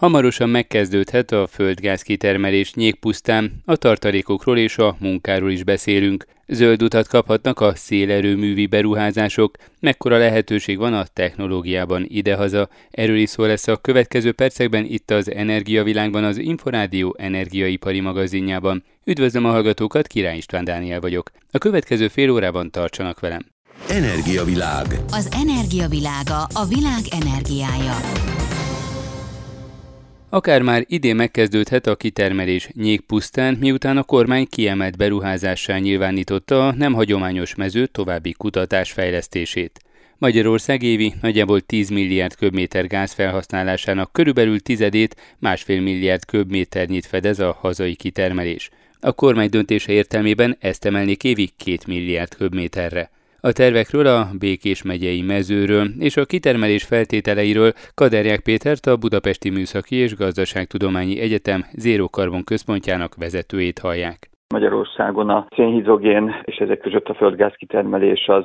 Hamarosan 0.00 0.48
megkezdődhet 0.48 1.32
a 1.32 1.46
földgáz 1.46 2.02
kitermelés 2.02 2.74
nyégpusztán, 2.74 3.62
a 3.64 3.76
tartalékokról 3.76 4.58
és 4.58 4.78
a 4.78 4.96
munkáról 4.98 5.50
is 5.50 5.64
beszélünk. 5.64 6.26
Zöld 6.46 6.82
utat 6.82 7.08
kaphatnak 7.08 7.60
a 7.60 7.74
szélerőművi 7.74 8.66
beruházások, 8.66 9.56
mekkora 9.80 10.18
lehetőség 10.18 10.78
van 10.78 10.94
a 10.94 11.04
technológiában 11.12 12.04
idehaza. 12.08 12.68
Erről 12.90 13.16
is 13.16 13.30
szó 13.30 13.44
lesz 13.44 13.68
a 13.68 13.76
következő 13.76 14.32
percekben 14.32 14.84
itt 14.84 15.10
az 15.10 15.30
Energiavilágban 15.30 16.24
az 16.24 16.38
Inforádió 16.38 17.16
energiaipari 17.18 18.00
magazinjában. 18.00 18.84
Üdvözlöm 19.04 19.44
a 19.44 19.50
hallgatókat, 19.50 20.06
Király 20.06 20.36
István 20.36 20.64
Dániel 20.64 21.00
vagyok. 21.00 21.30
A 21.50 21.58
következő 21.58 22.08
fél 22.08 22.30
órában 22.30 22.70
tartsanak 22.70 23.20
velem. 23.20 23.46
Energiavilág. 23.88 24.86
Az 25.10 25.28
energiavilága 25.32 26.46
a 26.54 26.64
világ 26.68 27.02
energiája. 27.22 27.96
Akár 30.32 30.62
már 30.62 30.84
idén 30.88 31.16
megkezdődhet 31.16 31.86
a 31.86 31.96
kitermelés 31.96 32.68
nyégpusztán, 32.72 33.54
miután 33.54 33.96
a 33.96 34.02
kormány 34.02 34.46
kiemelt 34.50 34.96
beruházással 34.96 35.78
nyilvánította 35.78 36.66
a 36.66 36.74
nem 36.74 36.92
hagyományos 36.92 37.54
mező 37.54 37.86
további 37.86 38.32
kutatás 38.32 38.92
fejlesztését. 38.92 39.80
Magyarország 40.18 40.82
évi 40.82 41.14
nagyjából 41.20 41.60
10 41.60 41.88
milliárd 41.88 42.34
köbméter 42.34 42.86
gáz 42.86 43.12
felhasználásának 43.12 44.12
körülbelül 44.12 44.60
tizedét, 44.60 45.16
másfél 45.38 45.80
milliárd 45.80 46.24
köbméternyit 46.24 47.06
fedez 47.06 47.38
a 47.38 47.56
hazai 47.60 47.94
kitermelés. 47.94 48.70
A 49.00 49.12
kormány 49.12 49.48
döntése 49.48 49.92
értelmében 49.92 50.56
ezt 50.60 50.84
emelnék 50.84 51.24
évi 51.24 51.50
2 51.64 51.78
milliárd 51.86 52.34
köbméterre. 52.34 53.10
A 53.42 53.52
tervekről 53.52 54.06
a 54.06 54.20
Békés 54.38 54.82
megyei 54.82 55.22
mezőről 55.22 55.86
és 55.98 56.16
a 56.16 56.24
kitermelés 56.24 56.84
feltételeiről 56.84 57.72
Kaderják 57.94 58.40
Pétert 58.40 58.86
a 58.86 58.96
Budapesti 58.96 59.50
Műszaki 59.50 59.96
és 59.96 60.16
Gazdaságtudományi 60.16 61.20
Egyetem 61.20 61.60
Zéró 61.72 62.08
Karbon 62.08 62.44
központjának 62.44 63.14
vezetőjét 63.14 63.78
hallják. 63.78 64.18
Magyarországon 64.54 65.28
a 65.30 65.46
szénhidrogén 65.56 66.34
és 66.44 66.56
ezek 66.56 66.80
között 66.80 67.08
a 67.08 67.14
földgáz 67.14 67.54
kitermelés 67.56 68.26
az 68.26 68.44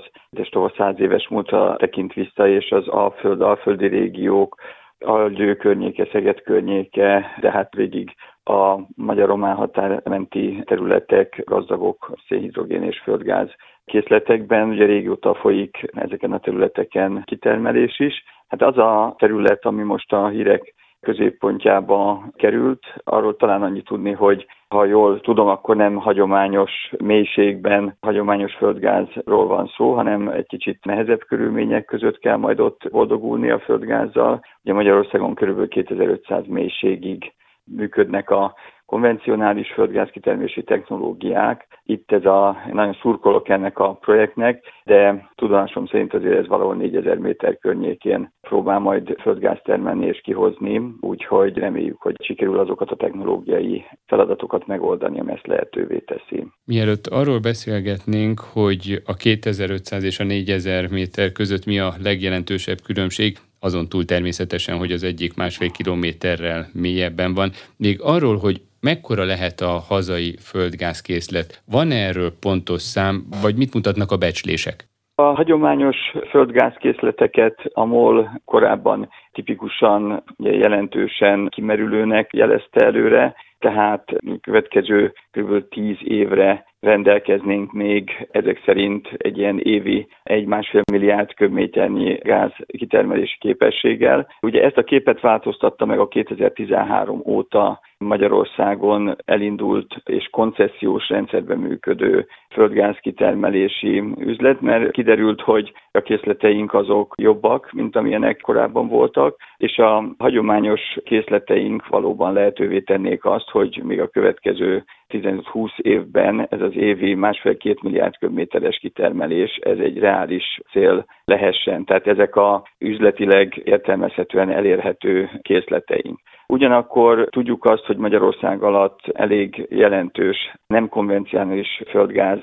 tova 0.50 0.74
száz 0.78 1.00
éves 1.00 1.28
múltra 1.30 1.76
tekint 1.78 2.14
vissza, 2.14 2.48
és 2.48 2.72
az 2.72 2.88
alföld, 2.88 3.42
alföldi 3.42 3.88
régiók, 3.88 4.56
a 5.00 5.28
Győ 5.28 5.56
környéke, 5.56 6.08
Szeged 6.12 6.42
környéke, 6.42 7.36
de 7.42 7.52
hát 7.52 7.74
végig 7.74 8.16
a 8.44 8.80
magyar-román 8.96 9.56
határmenti 9.56 10.64
területek 10.66 11.42
gazdagok 11.46 12.14
szénhidrogén 12.28 12.84
és 12.84 13.02
földgáz 13.04 13.50
készletekben. 13.86 14.70
Ugye 14.70 14.86
régóta 14.86 15.34
folyik 15.34 15.86
ezeken 15.94 16.32
a 16.32 16.40
területeken 16.40 17.24
kitermelés 17.26 18.00
is. 18.00 18.24
Hát 18.48 18.62
az 18.62 18.78
a 18.78 19.16
terület, 19.18 19.66
ami 19.66 19.84
most 19.84 20.14
a 20.14 20.28
hírek 20.28 20.74
középpontjába 21.06 22.24
került. 22.36 22.86
Arról 23.04 23.36
talán 23.36 23.64
annyit 23.64 23.86
tudni, 23.86 24.12
hogy 24.12 24.46
ha 24.68 24.86
jól 24.86 25.22
tudom, 25.22 25.48
akkor 25.48 25.76
nem 25.76 25.96
hagyományos 25.96 26.72
mélységben, 26.98 27.98
hagyományos 28.02 28.54
földgázról 28.54 29.48
van 29.48 29.68
szó, 29.68 29.94
hanem 29.94 30.28
egy 30.28 30.48
kicsit 30.48 30.86
nehezebb 30.86 31.20
körülmények 31.20 31.86
között 31.86 32.20
kell 32.20 32.38
majd 32.38 32.60
ott 32.60 32.90
boldogulni 32.92 33.50
a 33.50 33.60
földgázzal. 33.60 34.42
Ugye 34.64 34.74
Magyarországon 34.74 35.36
kb. 35.36 35.68
2500 35.68 36.44
mélységig 36.48 37.34
működnek 37.64 38.30
a 38.30 38.56
konvencionális 38.86 39.72
földgázkitermelési 39.72 40.64
technológiák. 40.64 41.68
Itt 41.84 42.12
ez 42.12 42.26
a, 42.26 42.58
nagyon 42.72 42.98
szurkolok 43.02 43.50
ennek 43.50 43.80
a 43.80 43.94
projektnek, 43.94 44.64
de 44.84 45.30
tudomásom 45.36 45.88
szerint 45.88 46.14
azért 46.14 46.38
ez 46.38 46.48
valahol 46.48 46.76
4000 46.76 47.18
méter 47.18 47.58
környékén 47.58 48.34
próbál 48.42 48.80
majd 48.80 49.16
földgáz 49.22 49.58
termelni 49.64 50.06
és 50.06 50.22
kihozni, 50.22 50.82
úgyhogy 51.02 51.58
reméljük, 51.58 52.02
hogy 52.02 52.16
sikerül 52.24 52.60
azokat 52.60 52.92
a 52.92 52.96
technológiai 52.96 53.86
feladatokat 54.06 54.68
megoldani, 54.68 55.20
ami 55.20 55.32
ezt 55.32 55.48
lehetővé 55.48 56.00
teszi. 56.00 56.48
Mielőtt 56.66 57.08
arról 57.08 57.40
beszélgetnénk, 57.40 58.40
hogy 58.40 59.02
a 59.06 59.14
2500 59.14 60.04
és 60.04 60.20
a 60.20 60.24
4000 60.24 60.92
méter 60.92 61.32
között 61.32 61.66
mi 61.66 61.80
a 61.80 61.94
legjelentősebb 62.04 62.78
különbség, 62.84 63.38
azon 63.60 63.90
túl 63.90 64.06
természetesen, 64.06 64.78
hogy 64.78 64.92
az 64.92 65.04
egyik 65.04 65.36
másfél 65.36 65.72
kilométerrel 65.72 66.70
mélyebben 66.74 67.34
van. 67.34 67.52
Még 67.78 68.02
arról, 68.02 68.38
hogy 68.38 68.62
mekkora 68.90 69.26
lehet 69.34 69.60
a 69.62 69.74
hazai 69.90 70.32
földgázkészlet? 70.52 71.50
Van 71.72 71.92
erről 71.92 72.32
pontos 72.46 72.82
szám, 72.82 73.14
vagy 73.42 73.56
mit 73.62 73.74
mutatnak 73.74 74.12
a 74.12 74.18
becslések? 74.18 74.78
A 75.16 75.22
hagyományos 75.22 75.98
földgázkészleteket 76.30 77.58
a 77.74 77.86
MOL 77.86 78.42
korábban 78.46 79.10
tipikusan 79.32 80.24
jelentősen 80.38 81.48
kimerülőnek 81.50 82.34
jelezte 82.34 82.86
előre, 82.86 83.36
tehát 83.60 84.04
következő 84.42 85.14
kb. 85.32 85.68
10 85.70 85.96
évre 86.00 86.66
rendelkeznénk 86.80 87.72
még 87.72 88.28
ezek 88.32 88.62
szerint 88.66 89.08
egy 89.18 89.38
ilyen 89.38 89.60
évi 89.60 90.08
egy-másfél 90.24 90.82
milliárd 90.92 91.34
köbméternyi 91.34 92.14
gáz 92.14 92.52
kitermelési 92.68 93.38
képességgel. 93.40 94.28
Ugye 94.42 94.64
ezt 94.64 94.78
a 94.78 94.84
képet 94.84 95.22
változtatta 95.22 95.86
meg 95.86 96.00
a 96.00 96.08
2013 96.08 97.22
óta 97.26 97.80
Magyarországon 97.98 99.16
elindult 99.26 100.02
és 100.06 100.28
koncesziós 100.32 101.10
rendszerben 101.10 101.58
működő 101.58 102.28
földgáz 102.50 102.98
kitermelési 102.98 104.04
üzlet, 104.20 104.62
mert 104.62 104.92
kiderült, 104.92 105.42
hogy 105.42 105.74
a 105.92 106.02
készleteink 106.02 106.74
azok 106.74 107.14
jobbak, 107.18 107.72
mint 107.72 107.96
amilyenek 107.96 108.42
korábban 108.42 108.88
voltak, 108.88 109.36
és 109.58 109.78
a 109.78 110.16
hagyományos 110.18 110.82
készleteink 111.04 111.88
valóban 111.88 112.34
lehetővé 112.34 112.80
tennék 112.80 113.26
azt, 113.26 113.50
hogy 113.50 113.82
még 113.84 114.02
a 114.02 114.08
következő 114.08 114.84
15-20 115.10 115.80
évben 115.80 116.48
ez 116.50 116.62
az 116.62 116.76
évi 116.76 117.14
másfél-két 117.14 117.82
milliárd 117.82 118.18
köbméteres 118.18 118.78
kitermelés, 118.78 119.56
ez 119.62 119.78
egy 119.78 119.98
reális 119.98 120.60
cél 120.72 121.06
lehessen. 121.26 121.86
Tehát 121.86 122.08
ezek 122.08 122.36
a 122.36 122.64
üzletileg 122.80 123.62
értelmezhetően 123.64 124.52
elérhető 124.52 125.30
készleteink. 125.42 126.20
Ugyanakkor 126.48 127.28
tudjuk 127.30 127.66
azt, 127.66 127.86
hogy 127.86 127.98
Magyarország 127.98 128.64
alatt 128.64 129.00
elég 129.14 129.66
jelentős 129.70 130.38
nem 130.68 130.90
konvencionális 130.90 131.82
földgáz 131.90 132.40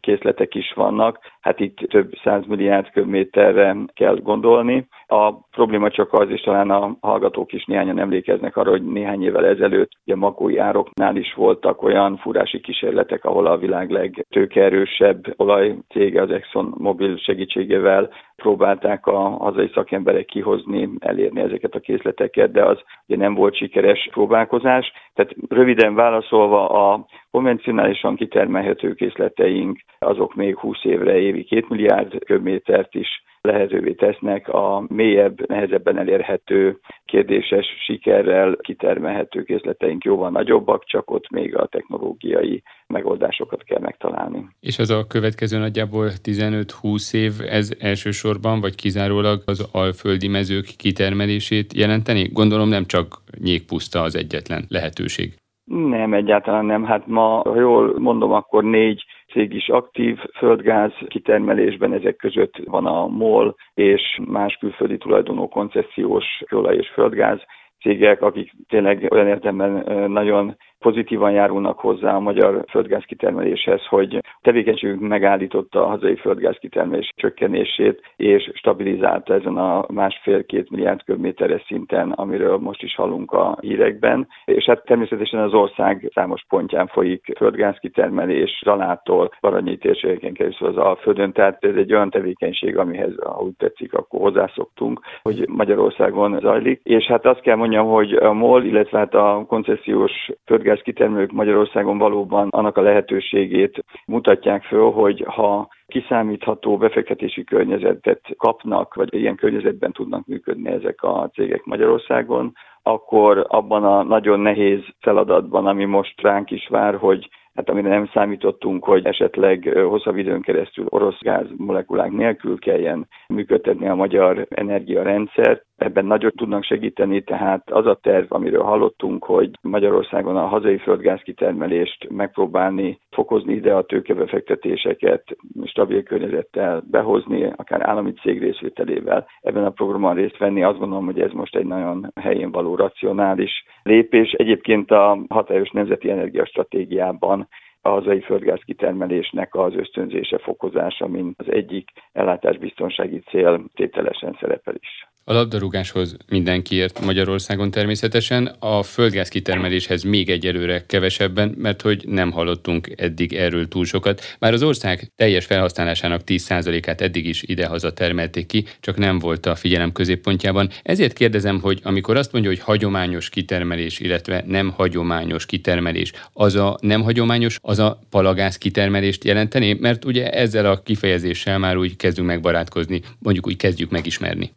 készletek 0.00 0.54
is 0.54 0.72
vannak, 0.72 1.18
hát 1.40 1.60
itt 1.60 1.76
több 1.76 2.12
százmilliárd 2.22 2.90
köbméterre 2.90 3.76
kell 3.94 4.16
gondolni. 4.16 4.86
A 5.14 5.46
probléma 5.50 5.90
csak 5.90 6.12
az, 6.12 6.30
és 6.30 6.40
talán 6.40 6.70
a 6.70 6.96
hallgatók 7.00 7.52
is 7.52 7.64
néhányan 7.64 7.98
emlékeznek 7.98 8.56
arra, 8.56 8.70
hogy 8.70 8.82
néhány 8.82 9.22
évvel 9.22 9.46
ezelőtt 9.46 9.90
a 10.06 10.16
makói 10.16 10.58
ároknál 10.58 11.16
is 11.16 11.34
voltak 11.34 11.82
olyan 11.82 12.16
fúrási 12.16 12.60
kísérletek, 12.60 13.24
ahol 13.24 13.46
a 13.46 13.58
világ 13.58 13.90
legtőkeerősebb 13.90 15.34
olajcége, 15.36 16.22
az 16.22 16.30
Exxon 16.30 16.74
Mobil 16.78 17.16
segítségével 17.16 18.10
próbálták 18.36 19.06
a 19.06 19.18
hazai 19.18 19.70
szakemberek 19.74 20.24
kihozni, 20.24 20.88
elérni 20.98 21.40
ezeket 21.40 21.74
a 21.74 21.80
készleteket, 21.80 22.52
de 22.52 22.64
az 22.64 22.78
ugye 23.06 23.16
nem 23.16 23.34
volt 23.34 23.56
sikeres 23.56 24.08
próbálkozás. 24.12 24.92
Tehát 25.14 25.34
röviden 25.48 25.94
válaszolva 25.94 26.68
a 26.68 27.06
konvencionálisan 27.30 28.16
kitermelhető 28.16 28.94
készleteink, 28.94 29.80
azok 29.98 30.34
még 30.34 30.58
20 30.58 30.84
évre 30.84 31.18
évi 31.18 31.44
2 31.44 31.66
milliárd 31.68 32.24
köbmétert 32.24 32.94
is 32.94 33.22
lehetővé 33.40 33.92
tesznek. 33.92 34.48
A 34.48 34.84
mélyebb, 34.88 35.48
nehezebben 35.48 35.98
elérhető, 35.98 36.78
kérdéses 37.04 37.66
sikerrel 37.84 38.56
kitermelhető 38.60 39.42
készleteink 39.42 40.04
jóval 40.04 40.30
nagyobbak, 40.30 40.84
csak 40.84 41.10
ott 41.10 41.30
még 41.30 41.56
a 41.56 41.66
technológiai 41.66 42.62
megoldásokat 42.86 43.62
kell 43.62 43.80
megtalálni. 43.80 44.48
És 44.60 44.78
az 44.78 44.90
a 44.90 45.06
következő 45.06 45.58
nagyjából 45.58 46.08
15-20 46.22 47.14
év, 47.14 47.32
ez 47.48 47.70
elsősorban 47.78 48.60
vagy 48.60 48.74
kizárólag 48.74 49.42
az 49.44 49.68
alföldi 49.72 50.28
mezők 50.28 50.66
kitermelését 50.78 51.72
jelenteni? 51.72 52.28
Gondolom 52.32 52.68
nem 52.68 52.84
csak 52.84 53.22
nyégpuszta 53.38 54.00
az 54.00 54.16
egyetlen 54.16 54.64
lehetőség. 54.68 55.34
Nem, 55.64 56.14
egyáltalán 56.14 56.64
nem. 56.64 56.84
Hát 56.84 57.06
ma, 57.06 57.40
ha 57.40 57.60
jól 57.60 57.98
mondom, 57.98 58.32
akkor 58.32 58.64
négy 58.64 59.04
cég 59.32 59.54
is 59.54 59.68
aktív 59.68 60.18
földgáz 60.36 60.92
kitermelésben, 61.08 61.92
ezek 61.92 62.16
között 62.16 62.54
van 62.64 62.86
a 62.86 63.06
MOL 63.06 63.54
és 63.74 64.20
más 64.26 64.56
külföldi 64.60 64.98
tulajdonú 64.98 65.48
koncesziós 65.48 66.24
kőolaj 66.46 66.76
és 66.76 66.88
földgáz 66.88 67.40
cégek, 67.80 68.22
akik 68.22 68.52
tényleg 68.68 69.08
olyan 69.10 69.26
értelemben 69.26 69.84
nagyon 70.10 70.56
pozitívan 70.84 71.32
járulnak 71.32 71.78
hozzá 71.78 72.14
a 72.14 72.20
magyar 72.20 72.64
földgáz 72.68 73.04
kitermeléshez, 73.04 73.86
hogy 73.86 74.18
tevékenységünk 74.42 75.00
megállította 75.00 75.84
a 75.84 75.88
hazai 75.88 76.16
földgáz 76.16 76.56
kitermelés 76.60 77.12
csökkenését, 77.16 78.00
és 78.16 78.50
stabilizálta 78.54 79.34
ezen 79.34 79.56
a 79.56 79.84
másfél-két 79.92 80.70
milliárd 80.70 81.04
köbméteres 81.04 81.62
szinten, 81.66 82.10
amiről 82.10 82.56
most 82.56 82.82
is 82.82 82.94
hallunk 82.94 83.32
a 83.32 83.56
hírekben. 83.60 84.28
És 84.44 84.64
hát 84.64 84.84
természetesen 84.84 85.40
az 85.40 85.54
ország 85.54 86.10
számos 86.14 86.44
pontján 86.48 86.86
folyik 86.86 87.32
földgáz 87.36 87.76
kitermelés, 87.80 88.60
Zsalától, 88.64 89.30
Baranyi 89.40 89.76
térségeken 89.76 90.32
keresztül 90.32 90.68
az 90.68 90.76
Alföldön, 90.76 91.32
tehát 91.32 91.64
ez 91.64 91.76
egy 91.76 91.92
olyan 91.92 92.10
tevékenység, 92.10 92.78
amihez, 92.78 93.12
ha 93.22 93.42
úgy 93.42 93.56
tetszik, 93.56 93.94
akkor 93.94 94.20
hozzászoktunk, 94.20 95.00
hogy 95.22 95.44
Magyarországon 95.48 96.38
zajlik. 96.40 96.80
És 96.82 97.04
hát 97.04 97.26
azt 97.26 97.40
kell 97.40 97.56
mondjam, 97.56 97.86
hogy 97.86 98.12
a 98.12 98.32
MOL, 98.32 98.64
illetve 98.64 98.98
hát 98.98 99.14
a 99.14 99.44
koncesziós 99.48 100.12
földgáz 100.44 100.73
kitermelők 100.82 101.32
Magyarországon 101.32 101.98
valóban 101.98 102.48
annak 102.50 102.76
a 102.76 102.82
lehetőségét 102.82 103.84
mutatják 104.06 104.62
föl, 104.62 104.90
hogy 104.90 105.24
ha 105.26 105.68
kiszámítható 105.86 106.76
befektetési 106.76 107.44
környezetet 107.44 108.20
kapnak, 108.36 108.94
vagy 108.94 109.14
ilyen 109.14 109.36
környezetben 109.36 109.92
tudnak 109.92 110.26
működni 110.26 110.70
ezek 110.70 111.02
a 111.02 111.30
cégek 111.32 111.64
Magyarországon, 111.64 112.52
akkor 112.82 113.46
abban 113.48 113.84
a 113.84 114.02
nagyon 114.02 114.40
nehéz 114.40 114.80
feladatban, 115.00 115.66
ami 115.66 115.84
most 115.84 116.20
ránk 116.20 116.50
is 116.50 116.68
vár, 116.68 116.94
hogy 116.94 117.28
hát 117.54 117.68
amire 117.68 117.88
nem 117.88 118.10
számítottunk, 118.12 118.84
hogy 118.84 119.06
esetleg 119.06 119.72
hosszabb 119.88 120.16
időn 120.16 120.40
keresztül 120.40 120.86
orosz 120.88 121.20
gáz 121.20 121.46
molekulák 121.56 122.10
nélkül 122.10 122.58
kelljen 122.58 123.08
működtetni 123.28 123.88
a 123.88 123.94
magyar 123.94 124.46
energiarendszert, 124.50 125.64
ebben 125.76 126.04
nagyon 126.04 126.32
tudnak 126.36 126.64
segíteni, 126.64 127.22
tehát 127.22 127.70
az 127.70 127.86
a 127.86 127.98
terv, 128.02 128.26
amiről 128.28 128.62
hallottunk, 128.62 129.24
hogy 129.24 129.50
Magyarországon 129.60 130.36
a 130.36 130.46
hazai 130.46 130.78
földgáz 130.78 131.20
kitermelést 131.20 132.08
megpróbálni 132.10 132.98
fokozni 133.10 133.52
ide 133.52 133.74
a 133.74 133.84
tőkebefektetéseket, 133.84 135.36
stabil 135.64 136.02
környezettel 136.02 136.82
behozni, 136.90 137.52
akár 137.56 137.88
állami 137.88 138.12
cég 138.12 138.38
részvételével 138.38 139.26
ebben 139.40 139.64
a 139.64 139.70
programon 139.70 140.14
részt 140.14 140.38
venni, 140.38 140.62
azt 140.62 140.78
gondolom, 140.78 141.04
hogy 141.04 141.20
ez 141.20 141.32
most 141.32 141.56
egy 141.56 141.66
nagyon 141.66 142.12
helyén 142.20 142.50
való 142.50 142.74
racionális 142.74 143.64
lépés. 143.82 144.32
Egyébként 144.32 144.90
a 144.90 145.18
hatályos 145.28 145.70
nemzeti 145.70 146.10
energiastratégiában 146.10 147.48
a 147.80 147.88
hazai 147.88 148.20
földgáz 148.20 148.60
kitermelésnek 148.64 149.54
az 149.54 149.74
ösztönzése, 149.74 150.38
fokozása, 150.38 151.06
mint 151.06 151.40
az 151.40 151.52
egyik 151.52 151.90
ellátásbiztonsági 152.12 153.18
cél 153.18 153.64
tételesen 153.74 154.36
szerepel 154.40 154.74
is. 154.74 155.13
A 155.26 155.32
labdarúgáshoz 155.32 156.16
mindenkiért 156.28 157.04
Magyarországon 157.04 157.70
természetesen, 157.70 158.56
a 158.58 158.82
földgáz 158.82 159.28
kitermeléshez 159.28 160.02
még 160.02 160.30
egyelőre 160.30 160.86
kevesebben, 160.86 161.54
mert 161.58 161.82
hogy 161.82 162.04
nem 162.08 162.30
hallottunk 162.30 162.92
eddig 162.96 163.32
erről 163.32 163.68
túl 163.68 163.84
sokat. 163.84 164.36
Már 164.38 164.52
az 164.52 164.62
ország 164.62 165.12
teljes 165.16 165.44
felhasználásának 165.44 166.20
10%-át 166.26 167.00
eddig 167.00 167.26
is 167.26 167.42
idehaza 167.42 167.92
termelték 167.92 168.46
ki, 168.46 168.64
csak 168.80 168.96
nem 168.96 169.18
volt 169.18 169.46
a 169.46 169.54
figyelem 169.54 169.92
középpontjában. 169.92 170.70
Ezért 170.82 171.12
kérdezem, 171.12 171.60
hogy 171.60 171.80
amikor 171.82 172.16
azt 172.16 172.32
mondja, 172.32 172.50
hogy 172.50 172.60
hagyományos 172.60 173.28
kitermelés, 173.28 174.00
illetve 174.00 174.44
nem 174.46 174.70
hagyományos 174.70 175.46
kitermelés, 175.46 176.12
az 176.32 176.54
a 176.54 176.78
nem 176.80 177.02
hagyományos, 177.02 177.58
az 177.62 177.78
a 177.78 178.00
palagáz 178.10 178.58
kitermelést 178.58 179.24
jelenteni? 179.24 179.76
Mert 179.80 180.04
ugye 180.04 180.30
ezzel 180.30 180.66
a 180.66 180.82
kifejezéssel 180.82 181.58
már 181.58 181.76
úgy 181.76 181.96
kezdünk 181.96 182.28
megbarátkozni, 182.28 183.00
mondjuk 183.18 183.46
úgy 183.46 183.56
kezdjük 183.56 183.90
megismerni. 183.90 184.52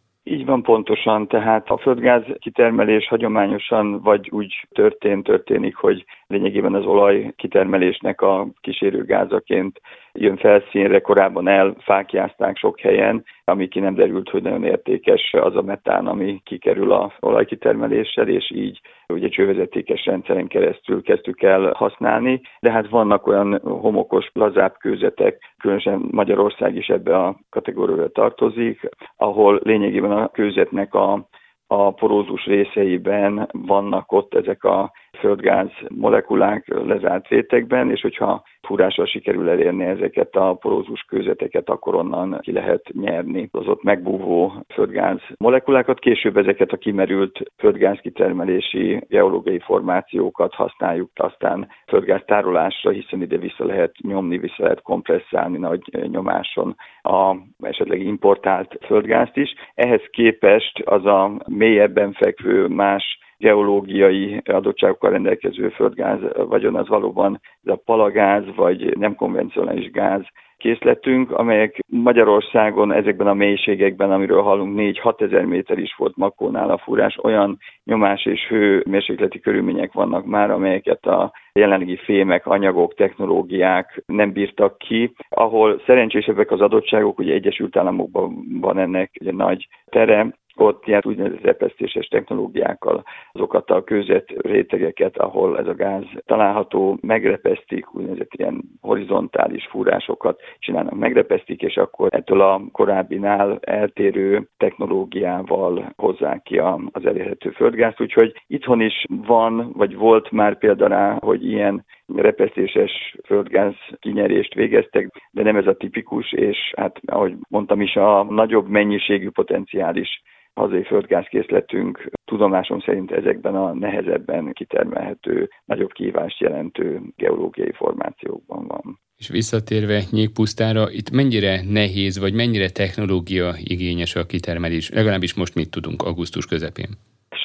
Van 0.48 0.62
pontosan, 0.62 1.28
tehát 1.28 1.68
a 1.70 1.78
földgáz 1.78 2.22
kitermelés 2.38 3.08
hagyományosan 3.08 4.00
vagy 4.02 4.28
úgy 4.30 4.66
történt, 4.72 5.24
történik, 5.24 5.76
hogy 5.76 6.04
lényegében 6.26 6.74
az 6.74 6.84
olaj 6.84 7.32
kitermelésnek 7.36 8.20
a 8.20 8.46
kísérő 8.60 9.04
gázaként 9.04 9.80
jön 10.12 10.36
felszínre, 10.36 11.00
korábban 11.00 11.48
elfákjázták 11.48 12.56
sok 12.56 12.80
helyen, 12.80 13.24
ami 13.44 13.68
ki 13.68 13.80
nem 13.80 13.94
derült, 13.94 14.30
hogy 14.30 14.42
nagyon 14.42 14.64
értékes 14.64 15.34
az 15.40 15.56
a 15.56 15.62
metán, 15.62 16.06
ami 16.06 16.40
kikerül 16.44 16.92
a 16.92 17.12
olajkitermeléssel, 17.20 18.28
és 18.28 18.50
így 18.54 18.80
ugye 19.12 19.28
csővezetékes 19.28 20.04
rendszeren 20.04 20.46
keresztül 20.46 21.02
kezdtük 21.02 21.42
el 21.42 21.72
használni, 21.74 22.40
de 22.60 22.70
hát 22.70 22.88
vannak 22.88 23.26
olyan 23.26 23.60
homokos, 23.62 24.30
lazább 24.32 24.76
kőzetek, 24.78 25.54
különösen 25.58 26.08
Magyarország 26.10 26.76
is 26.76 26.86
ebbe 26.86 27.16
a 27.16 27.36
kategóriára 27.50 28.08
tartozik, 28.08 28.88
ahol 29.16 29.60
lényegében 29.62 30.10
a 30.10 30.28
kőzetnek 30.38 30.94
a 30.94 31.28
a 31.70 31.90
porózus 31.90 32.44
részeiben 32.44 33.48
vannak 33.52 34.12
ott 34.12 34.34
ezek 34.34 34.64
a 34.64 34.92
földgáz 35.18 35.70
molekulák 35.88 36.64
lezárt 36.68 37.28
rétegben, 37.28 37.90
és 37.90 38.00
hogyha 38.00 38.42
fúrással 38.62 39.06
sikerül 39.06 39.48
elérni 39.48 39.84
ezeket 39.84 40.36
a 40.36 40.54
porózus 40.54 41.00
kőzeteket, 41.08 41.68
akkor 41.68 41.94
onnan 41.94 42.38
ki 42.40 42.52
lehet 42.52 42.82
nyerni 42.92 43.48
az 43.52 43.66
ott 43.66 43.82
megbúvó 43.82 44.52
földgáz 44.74 45.20
molekulákat. 45.38 45.98
Később 45.98 46.36
ezeket 46.36 46.72
a 46.72 46.76
kimerült 46.76 47.42
földgáz 47.56 47.98
kitermelési 48.00 49.00
geológiai 49.08 49.58
formációkat 49.58 50.54
használjuk 50.54 51.10
aztán 51.14 51.68
földgáz 51.86 52.22
tárolásra, 52.26 52.90
hiszen 52.90 53.22
ide 53.22 53.36
vissza 53.36 53.64
lehet 53.64 53.92
nyomni, 54.02 54.38
vissza 54.38 54.62
lehet 54.62 54.82
kompresszálni 54.82 55.58
nagy 55.58 55.82
nyomáson 56.10 56.76
a 57.02 57.36
esetleg 57.60 58.00
importált 58.00 58.78
földgázt 58.86 59.36
is. 59.36 59.54
Ehhez 59.74 60.02
képest 60.10 60.82
az 60.84 61.06
a 61.06 61.42
mélyebben 61.46 62.12
fekvő 62.12 62.66
más 62.66 63.18
geológiai 63.38 64.42
adottságokkal 64.44 65.10
rendelkező 65.10 65.68
földgáz 65.68 66.18
vagyon 66.48 66.74
az 66.74 66.88
valóban 66.88 67.40
ez 67.64 67.72
a 67.72 67.80
palagáz, 67.84 68.44
vagy 68.56 68.98
nem 68.98 69.14
konvencionális 69.14 69.90
gáz 69.90 70.22
készletünk, 70.58 71.30
amelyek 71.30 71.78
Magyarországon 71.86 72.92
ezekben 72.92 73.26
a 73.26 73.34
mélységekben, 73.34 74.12
amiről 74.12 74.42
hallunk, 74.42 74.78
4-6 74.78 75.20
ezer 75.20 75.44
méter 75.44 75.78
is 75.78 75.94
volt 75.96 76.16
Makónál 76.16 76.70
a 76.70 76.78
fúrás, 76.78 77.18
olyan 77.22 77.58
nyomás 77.84 78.26
és 78.26 78.46
hő 78.48 78.82
mérsékleti 78.88 79.40
körülmények 79.40 79.92
vannak 79.92 80.26
már, 80.26 80.50
amelyeket 80.50 81.06
a 81.06 81.32
jelenlegi 81.52 81.96
fémek, 81.96 82.46
anyagok, 82.46 82.94
technológiák 82.94 84.02
nem 84.06 84.32
bírtak 84.32 84.78
ki, 84.78 85.12
ahol 85.28 85.82
szerencsésebbek 85.86 86.50
az 86.50 86.60
adottságok, 86.60 87.18
ugye 87.18 87.34
Egyesült 87.34 87.76
Államokban 87.76 88.46
van 88.60 88.78
ennek 88.78 89.10
egy 89.12 89.34
nagy 89.34 89.68
tere, 89.84 90.32
ott 90.60 90.86
ilyen 90.86 91.02
úgynevezett 91.04 91.44
repesztéses 91.44 92.06
technológiákkal 92.06 93.04
azokat 93.32 93.70
a 93.70 93.84
kőzet 93.84 94.28
rétegeket, 94.28 95.18
ahol 95.18 95.58
ez 95.58 95.66
a 95.66 95.74
gáz 95.74 96.04
található, 96.26 96.98
megrepesztik, 97.00 97.94
úgynevezett 97.94 98.34
ilyen 98.34 98.62
horizontális 98.80 99.66
fúrásokat 99.70 100.40
csinálnak, 100.58 100.94
megrepesztik, 100.94 101.62
és 101.62 101.76
akkor 101.76 102.08
ettől 102.14 102.40
a 102.40 102.62
korábbinál 102.72 103.58
eltérő 103.60 104.48
technológiával 104.56 105.92
hozzák 105.96 106.42
ki 106.42 106.58
az 106.58 107.06
elérhető 107.06 107.50
földgázt. 107.50 108.00
Úgyhogy 108.00 108.32
itthon 108.46 108.80
is 108.80 109.04
van, 109.26 109.72
vagy 109.72 109.96
volt 109.96 110.30
már 110.30 110.58
példa 110.58 110.86
rá, 110.86 111.16
hogy 111.20 111.46
ilyen 111.46 111.84
repesztéses 112.16 113.16
földgáz 113.24 113.74
kinyerést 113.98 114.54
végeztek, 114.54 115.10
de 115.30 115.42
nem 115.42 115.56
ez 115.56 115.66
a 115.66 115.76
tipikus, 115.76 116.32
és 116.32 116.72
hát 116.76 117.00
ahogy 117.06 117.34
mondtam 117.48 117.80
is, 117.80 117.96
a 117.96 118.24
nagyobb 118.24 118.68
mennyiségű 118.68 119.30
potenciális 119.30 120.22
hazai 120.58 120.82
földgázkészletünk 120.82 122.10
tudomásom 122.24 122.80
szerint 122.80 123.10
ezekben 123.10 123.54
a 123.54 123.74
nehezebben 123.74 124.52
kitermelhető, 124.52 125.50
nagyobb 125.64 125.92
kívást 125.92 126.40
jelentő 126.40 127.00
geológiai 127.16 127.72
formációkban 127.72 128.66
van. 128.66 129.00
És 129.16 129.28
visszatérve 129.28 130.02
Nyíkpusztára, 130.10 130.90
itt 130.90 131.10
mennyire 131.10 131.60
nehéz, 131.68 132.18
vagy 132.18 132.34
mennyire 132.34 132.70
technológia 132.70 133.54
igényes 133.62 134.14
a 134.14 134.26
kitermelés? 134.26 134.90
Legalábbis 134.90 135.34
most 135.34 135.54
mit 135.54 135.70
tudunk 135.70 136.02
augusztus 136.02 136.46
közepén? 136.46 136.88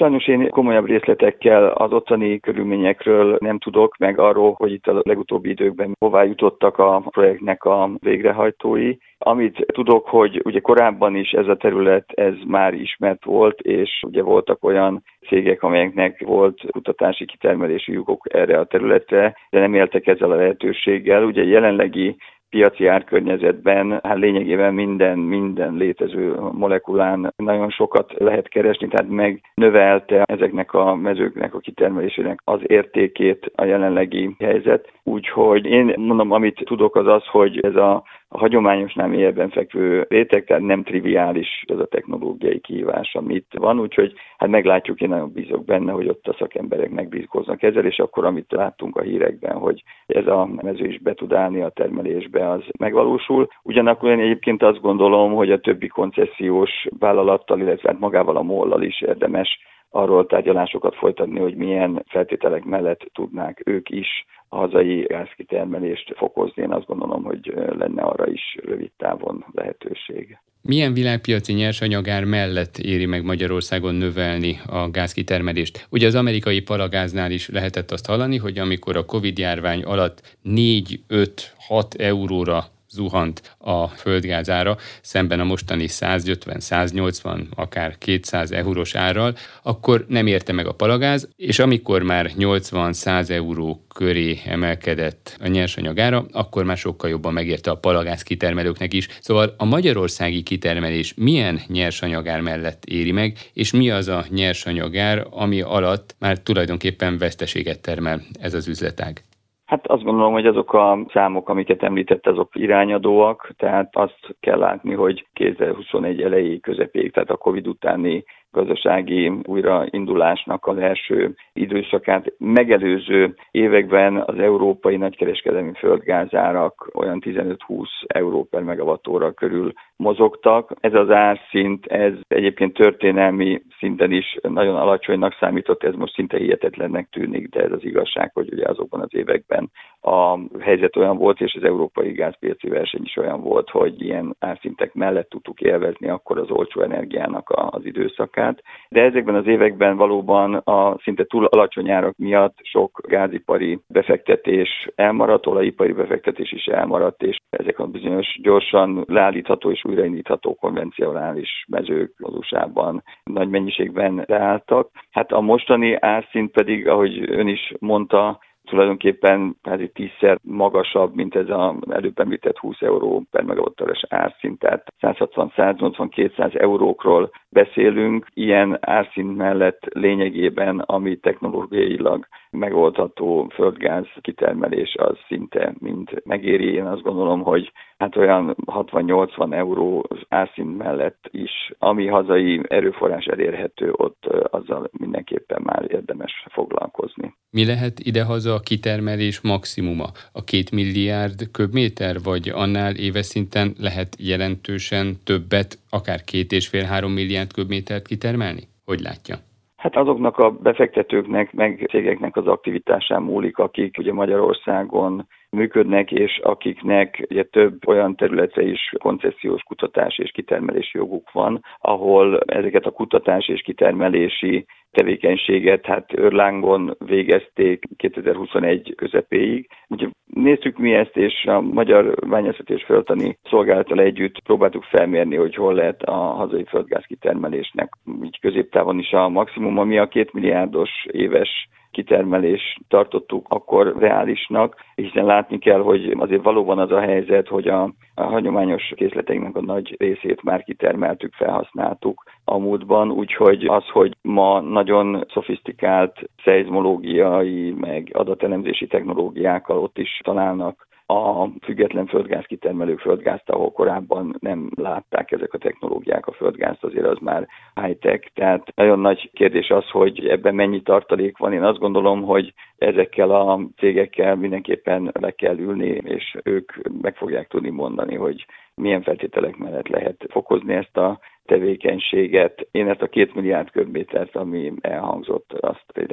Sajnos 0.03 0.27
én 0.27 0.49
komolyabb 0.49 0.85
részletekkel 0.85 1.67
az 1.67 1.91
ottani 1.91 2.39
körülményekről 2.39 3.37
nem 3.39 3.59
tudok, 3.59 3.97
meg 3.97 4.19
arról, 4.19 4.53
hogy 4.57 4.71
itt 4.71 4.87
a 4.87 5.01
legutóbbi 5.03 5.49
időkben 5.49 5.95
hová 5.99 6.23
jutottak 6.23 6.77
a 6.77 7.03
projektnek 7.09 7.63
a 7.63 7.89
végrehajtói. 7.99 8.95
Amit 9.17 9.65
tudok, 9.73 10.07
hogy 10.07 10.41
ugye 10.43 10.59
korábban 10.59 11.15
is 11.15 11.31
ez 11.31 11.47
a 11.47 11.55
terület 11.55 12.11
ez 12.11 12.33
már 12.47 12.73
ismert 12.73 13.25
volt, 13.25 13.59
és 13.59 14.03
ugye 14.07 14.21
voltak 14.21 14.63
olyan 14.63 15.03
cégek, 15.27 15.63
amelyeknek 15.63 16.23
volt 16.25 16.61
kutatási 16.71 17.25
kitermelési 17.25 17.91
jogok 17.91 18.33
erre 18.33 18.59
a 18.59 18.65
területre, 18.65 19.37
de 19.49 19.59
nem 19.59 19.73
éltek 19.73 20.07
ezzel 20.07 20.31
a 20.31 20.35
lehetőséggel. 20.35 21.23
Ugye 21.23 21.43
jelenlegi 21.43 22.15
piaci 22.53 22.87
árkörnyezetben 22.87 23.99
hát 24.03 24.17
lényegében 24.17 24.73
minden, 24.73 25.19
minden 25.19 25.73
létező 25.73 26.35
molekulán 26.51 27.33
nagyon 27.35 27.69
sokat 27.69 28.13
lehet 28.17 28.47
keresni, 28.47 28.87
tehát 28.87 29.09
megnövelte 29.09 30.23
ezeknek 30.25 30.73
a 30.73 30.95
mezőknek 30.95 31.53
a 31.53 31.59
kitermelésének 31.59 32.39
az 32.43 32.59
értékét 32.63 33.51
a 33.55 33.63
jelenlegi 33.63 34.35
helyzet. 34.39 34.91
Úgyhogy 35.03 35.65
én 35.65 35.93
mondom, 35.97 36.31
amit 36.31 36.61
tudok 36.65 36.95
az 36.95 37.07
az, 37.07 37.25
hogy 37.25 37.59
ez 37.59 37.75
a 37.75 38.03
a 38.33 38.37
hagyományosnál 38.37 39.07
mélyebben 39.07 39.49
fekvő 39.49 40.05
réteg, 40.09 40.45
tehát 40.45 40.63
nem 40.63 40.83
triviális 40.83 41.63
ez 41.67 41.79
a 41.79 41.85
technológiai 41.85 42.59
kihívás, 42.59 43.15
amit 43.15 43.45
van, 43.51 43.79
úgyhogy 43.79 44.13
hát 44.37 44.49
meglátjuk, 44.49 45.01
én 45.01 45.09
nagyon 45.09 45.31
bízok 45.31 45.65
benne, 45.65 45.91
hogy 45.91 46.07
ott 46.07 46.27
a 46.27 46.35
szakemberek 46.39 46.89
megbízkoznak 46.89 47.63
ezzel, 47.63 47.85
és 47.85 47.97
akkor 47.99 48.25
amit 48.25 48.51
láttunk 48.51 48.95
a 48.97 49.01
hírekben, 49.01 49.57
hogy 49.57 49.83
ez 50.05 50.27
a 50.27 50.49
mező 50.61 50.85
is 50.85 50.99
be 50.99 51.13
tud 51.13 51.33
állni 51.33 51.61
a 51.61 51.69
termelésbe, 51.69 52.49
az 52.49 52.61
megvalósul. 52.79 53.47
Ugyanakkor 53.63 54.09
én 54.09 54.19
egyébként 54.19 54.63
azt 54.63 54.81
gondolom, 54.81 55.33
hogy 55.33 55.51
a 55.51 55.59
többi 55.59 55.87
koncesziós 55.87 56.87
vállalattal, 56.99 57.59
illetve 57.59 57.89
hát 57.89 57.99
magával 57.99 58.37
a 58.37 58.41
mollal 58.41 58.81
is 58.81 59.01
érdemes 59.01 59.59
arról 59.89 60.25
tárgyalásokat 60.25 60.95
folytatni, 60.95 61.39
hogy 61.39 61.55
milyen 61.55 62.03
feltételek 62.07 62.63
mellett 62.63 63.09
tudnák 63.13 63.61
ők 63.65 63.89
is 63.89 64.25
a 64.53 64.55
hazai 64.55 65.01
gázkitermelést 65.01 66.13
fokozni. 66.15 66.61
Én 66.61 66.71
azt 66.71 66.85
gondolom, 66.85 67.23
hogy 67.23 67.53
lenne 67.77 68.01
arra 68.01 68.27
is 68.27 68.57
rövid 68.63 68.91
távon 68.97 69.45
lehetőség. 69.51 70.37
Milyen 70.61 70.93
világpiaci 70.93 71.53
nyersanyagár 71.53 72.23
mellett 72.23 72.77
éri 72.77 73.05
meg 73.05 73.23
Magyarországon 73.23 73.95
növelni 73.95 74.59
a 74.67 74.89
gázkitermelést? 74.89 75.87
Ugye 75.89 76.07
az 76.07 76.15
amerikai 76.15 76.61
palagáznál 76.61 77.31
is 77.31 77.49
lehetett 77.49 77.91
azt 77.91 78.05
hallani, 78.05 78.37
hogy 78.37 78.57
amikor 78.57 78.97
a 78.97 79.05
Covid 79.05 79.37
járvány 79.37 79.83
alatt 79.83 80.37
4-5-6 80.45 81.99
euróra 81.99 82.63
zuhant 82.93 83.55
a 83.57 83.87
földgázára, 83.87 84.77
szemben 85.01 85.39
a 85.39 85.43
mostani 85.43 85.85
150-180, 85.89 87.43
akár 87.55 87.97
200 87.97 88.51
eurós 88.51 88.95
árral, 88.95 89.35
akkor 89.61 90.05
nem 90.07 90.27
érte 90.27 90.53
meg 90.53 90.67
a 90.67 90.71
palagáz, 90.71 91.27
és 91.35 91.59
amikor 91.59 92.01
már 92.01 92.31
80-100 92.37 93.29
euró 93.29 93.85
köré 93.95 94.39
emelkedett 94.45 95.37
a 95.39 95.47
nyersanyagára, 95.47 96.25
akkor 96.31 96.63
már 96.63 96.77
sokkal 96.77 97.09
jobban 97.09 97.33
megérte 97.33 97.71
a 97.71 97.77
palagáz 97.77 98.21
kitermelőknek 98.21 98.93
is. 98.93 99.07
Szóval 99.21 99.53
a 99.57 99.65
magyarországi 99.65 100.43
kitermelés 100.43 101.13
milyen 101.15 101.61
nyersanyagár 101.67 102.41
mellett 102.41 102.85
éri 102.85 103.11
meg, 103.11 103.37
és 103.53 103.71
mi 103.71 103.89
az 103.89 104.07
a 104.07 104.25
nyersanyagár, 104.29 105.27
ami 105.29 105.61
alatt 105.61 106.15
már 106.19 106.39
tulajdonképpen 106.39 107.17
veszteséget 107.17 107.79
termel 107.79 108.21
ez 108.39 108.53
az 108.53 108.67
üzletág? 108.67 109.23
Hát 109.65 109.87
azt 109.87 110.03
gondolom, 110.03 110.33
hogy 110.33 110.45
azok 110.45 110.73
a 110.73 111.05
számok, 111.13 111.49
amiket 111.49 111.83
említett, 111.83 112.27
azok 112.27 112.49
irányadóak, 112.53 113.51
tehát 113.57 113.95
azt 113.95 114.35
kell 114.39 114.57
látni, 114.57 114.93
hogy 114.93 115.27
2021 115.33 116.21
elejé 116.21 116.59
közepéig, 116.59 117.11
tehát 117.11 117.29
a 117.29 117.37
Covid 117.37 117.67
utáni 117.67 118.23
gazdasági 118.51 119.31
újraindulásnak 119.43 120.67
az 120.67 120.77
első 120.77 121.35
időszakát 121.53 122.33
megelőző 122.37 123.35
években 123.51 124.17
az 124.17 124.39
európai 124.39 124.97
nagykereskedelmi 124.97 125.73
földgázárak 125.73 126.89
olyan 126.93 127.21
15-20 127.25 127.85
euró 128.07 128.43
per 128.43 128.61
megawattóra 128.61 129.31
körül 129.31 129.73
mozogtak. 129.97 130.73
Ez 130.79 130.93
az 130.93 131.09
árszint, 131.09 131.85
ez 131.85 132.13
egyébként 132.27 132.73
történelmi 132.73 133.61
szinten 133.79 134.11
is 134.11 134.37
nagyon 134.41 134.75
alacsonynak 134.75 135.35
számított, 135.39 135.83
ez 135.83 135.93
most 135.93 136.13
szinte 136.13 136.37
hihetetlennek 136.37 137.09
tűnik, 137.09 137.49
de 137.49 137.61
ez 137.61 137.71
az 137.71 137.83
igazság, 137.83 138.31
hogy 138.33 138.53
ugye 138.53 138.65
azokban 138.67 139.01
az 139.01 139.15
években 139.15 139.71
a 140.01 140.39
helyzet 140.59 140.95
olyan 140.95 141.17
volt, 141.17 141.41
és 141.41 141.53
az 141.55 141.63
európai 141.63 142.11
gázpiaci 142.11 142.69
verseny 142.69 143.01
is 143.03 143.17
olyan 143.17 143.41
volt, 143.41 143.69
hogy 143.69 144.01
ilyen 144.01 144.35
árszintek 144.39 144.93
mellett 144.93 145.29
tudtuk 145.29 145.61
élvezni 145.61 146.09
akkor 146.09 146.37
az 146.39 146.51
olcsó 146.51 146.81
energiának 146.81 147.49
az 147.49 147.85
időszakát. 147.85 148.63
De 148.89 149.01
ezekben 149.01 149.35
az 149.35 149.47
években 149.47 149.97
valóban 149.97 150.53
a 150.53 150.97
szinte 151.03 151.23
túl 151.23 151.45
alacsony 151.45 151.91
árak 151.91 152.17
miatt 152.17 152.57
sok 152.61 153.01
gázipari 153.07 153.79
befektetés 153.87 154.89
elmaradt, 154.95 155.47
olajipari 155.47 155.91
befektetés 155.91 156.51
is 156.51 156.65
elmaradt, 156.65 157.23
és 157.23 157.37
ezek 157.49 157.79
a 157.79 157.87
bizonyos 157.87 158.39
gyorsan 158.41 159.03
leállítható 159.07 159.71
és 159.71 159.82
újraindítható 159.85 160.55
konvencionális 160.55 161.65
mezők 161.67 162.13
az 162.17 162.35
USA-ban 162.35 163.03
nagy 163.23 163.49
mennyiségben 163.49 164.23
leálltak. 164.27 164.89
Hát 165.11 165.31
a 165.31 165.41
mostani 165.41 165.95
árszint 165.99 166.51
pedig, 166.51 166.87
ahogy 166.87 167.31
ön 167.31 167.47
is 167.47 167.73
mondta, 167.79 168.39
tulajdonképpen 168.63 169.57
hát 169.63 169.79
egy 169.79 169.91
tízszer 169.91 170.39
magasabb, 170.41 171.15
mint 171.15 171.35
ez 171.35 171.49
az 171.49 171.75
előbb 171.89 172.19
említett 172.19 172.57
20 172.57 172.81
euró 172.81 173.23
per 173.31 173.43
megawattoros 173.43 173.99
árszint, 174.09 174.59
tehát 174.59 174.93
160-180-200 175.01 176.61
eurókról 176.61 177.31
beszélünk. 177.53 178.27
Ilyen 178.33 178.77
árszint 178.81 179.37
mellett 179.37 179.81
lényegében, 179.89 180.79
ami 180.79 181.17
technológiailag 181.17 182.27
megoldható 182.49 183.51
földgáz 183.53 184.05
kitermelés, 184.21 184.95
az 184.97 185.17
szinte 185.27 185.73
mind 185.79 186.21
megéri. 186.25 186.73
Én 186.73 186.85
azt 186.85 187.01
gondolom, 187.01 187.41
hogy 187.41 187.71
hát 187.97 188.15
olyan 188.15 188.55
60-80 188.65 189.53
euró 189.53 190.07
árszint 190.29 190.77
mellett 190.77 191.29
is, 191.31 191.51
ami 191.79 192.07
hazai 192.07 192.61
erőforrás 192.67 193.25
elérhető, 193.25 193.91
ott 193.91 194.25
azzal 194.49 194.89
mindenképpen 194.91 195.61
már 195.63 195.85
érdemes 195.87 196.45
foglalkozni. 196.51 197.35
Mi 197.49 197.65
lehet 197.65 197.99
idehaza 197.99 198.53
a 198.53 198.59
kitermelés 198.59 199.41
maximuma? 199.41 200.05
A 200.31 200.43
két 200.43 200.71
milliárd 200.71 201.51
köbméter, 201.51 202.15
vagy 202.23 202.49
annál 202.49 202.95
éves 202.95 203.25
szinten 203.25 203.73
lehet 203.79 204.15
jelentősen 204.19 205.17
többet, 205.23 205.77
akár 205.93 206.23
két 206.23 206.51
és 206.51 206.67
fél 206.67 206.83
három 206.83 207.11
milliárd 207.11 207.53
köbmétert 207.53 208.07
kitermelni? 208.07 208.63
Hogy 208.85 208.99
látja? 208.99 209.35
Hát 209.75 209.95
azoknak 209.95 210.37
a 210.37 210.51
befektetőknek, 210.51 211.53
meg 211.53 211.87
cégeknek 211.91 212.35
az 212.35 212.47
aktivitásán 212.47 213.21
múlik, 213.21 213.57
akik 213.57 213.97
ugye 213.97 214.13
Magyarországon 214.13 215.27
működnek, 215.53 216.11
és 216.11 216.39
akiknek 216.43 217.25
ugye 217.29 217.43
több 217.43 217.87
olyan 217.87 218.15
területre 218.15 218.61
is 218.61 218.93
koncesziós 218.99 219.61
kutatás 219.61 220.17
és 220.17 220.31
kitermelési 220.31 220.97
joguk 220.97 221.31
van, 221.31 221.63
ahol 221.79 222.39
ezeket 222.39 222.85
a 222.85 222.91
kutatás 222.91 223.47
és 223.47 223.61
kitermelési 223.61 224.65
tevékenységet 224.91 225.85
hát 225.85 226.17
Örlángon 226.17 226.95
végezték 227.05 227.83
2021 227.97 228.93
közepéig. 228.95 229.67
Ugye 229.89 230.07
néztük 230.25 230.77
mi 230.77 230.93
ezt, 230.93 231.17
és 231.17 231.45
a 231.45 231.61
Magyar 231.61 232.15
Bányászat 232.29 232.69
és 232.69 232.83
Földtani 232.83 233.37
Szolgálattal 233.49 233.99
együtt 233.99 234.39
próbáltuk 234.43 234.83
felmérni, 234.83 235.35
hogy 235.35 235.55
hol 235.55 235.73
lehet 235.73 236.01
a 236.03 236.13
hazai 236.13 236.63
földgáz 236.63 237.03
kitermelésnek 237.05 237.93
így 238.23 238.39
középtávon 238.39 238.99
is 238.99 239.11
a 239.11 239.29
maximum, 239.29 239.77
ami 239.77 239.97
a 239.97 240.07
két 240.07 240.33
milliárdos 240.33 240.89
éves 241.11 241.67
kitermelés 241.93 242.77
tartottuk 242.87 243.45
akkor 243.49 243.95
reálisnak, 243.97 244.75
hiszen 244.95 245.25
látni 245.25 245.57
kell, 245.59 245.79
hogy 245.79 246.15
azért 246.17 246.43
valóban 246.43 246.79
az 246.79 246.91
a 246.91 246.99
helyzet, 246.99 247.47
hogy 247.47 247.67
a, 247.67 247.83
a 248.15 248.23
hagyományos 248.23 248.93
készleteinknek 248.95 249.55
a 249.55 249.61
nagy 249.61 249.95
részét 249.99 250.43
már 250.43 250.63
kitermeltük, 250.63 251.33
felhasználtuk 251.33 252.23
a 252.45 252.57
múltban, 252.57 253.11
úgyhogy 253.11 253.65
az, 253.65 253.83
hogy 253.89 254.17
ma 254.21 254.59
nagyon 254.59 255.25
szofisztikált 255.33 256.29
szeizmológiai, 256.43 257.71
meg 257.71 258.09
adatelemzési 258.13 258.87
technológiákkal 258.87 259.77
ott 259.77 259.97
is 259.97 260.21
találnak 260.23 260.87
a 261.05 261.47
független 261.61 262.05
földgáz 262.05 262.45
kitermelők 262.45 262.99
földgázt, 262.99 263.49
ahol 263.49 263.71
korábban 263.71 264.35
nem 264.39 264.69
látták 264.75 265.31
ezek 265.31 265.53
a 265.53 265.57
technológiák 265.57 266.27
a 266.27 266.31
földgázt, 266.31 266.83
azért 266.83 267.05
az 267.05 267.17
már 267.21 267.47
high-tech. 267.81 268.27
Tehát 268.33 268.75
nagyon 268.75 268.99
nagy 268.99 269.29
kérdés 269.33 269.69
az, 269.69 269.89
hogy 269.89 270.27
ebben 270.27 270.55
mennyi 270.55 270.81
tartalék 270.81 271.37
van. 271.37 271.53
Én 271.53 271.63
azt 271.63 271.79
gondolom, 271.79 272.21
hogy 272.21 272.53
ezekkel 272.77 273.31
a 273.31 273.59
cégekkel 273.77 274.35
mindenképpen 274.35 275.11
le 275.19 275.31
kell 275.31 275.57
ülni, 275.57 275.87
és 276.03 276.37
ők 276.43 276.71
meg 277.01 277.15
fogják 277.15 277.47
tudni 277.47 277.69
mondani, 277.69 278.15
hogy 278.15 278.45
milyen 278.75 279.01
feltételek 279.01 279.57
mellett 279.57 279.87
lehet 279.87 280.25
fokozni 280.29 280.73
ezt 280.73 280.97
a 280.97 281.19
tevékenységet. 281.45 282.67
Én 282.71 282.89
ezt 282.89 283.01
a 283.01 283.07
két 283.07 283.35
milliárd 283.35 283.71
köbmétert, 283.71 284.35
ami 284.35 284.73
elhangzott, 284.81 285.53
azt 285.53 285.91
egy. 285.93 286.12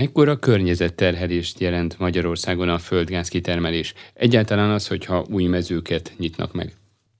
Mekkora 0.00 0.36
környezetterhelést 0.36 1.60
jelent 1.60 1.98
Magyarországon 1.98 2.68
a 2.68 2.78
földgáz 2.78 3.28
kitermelés? 3.28 3.94
Egyáltalán 4.14 4.70
az, 4.70 4.88
hogyha 4.88 5.24
új 5.34 5.46
mezőket 5.46 6.14
nyitnak 6.18 6.52
meg? 6.54 6.68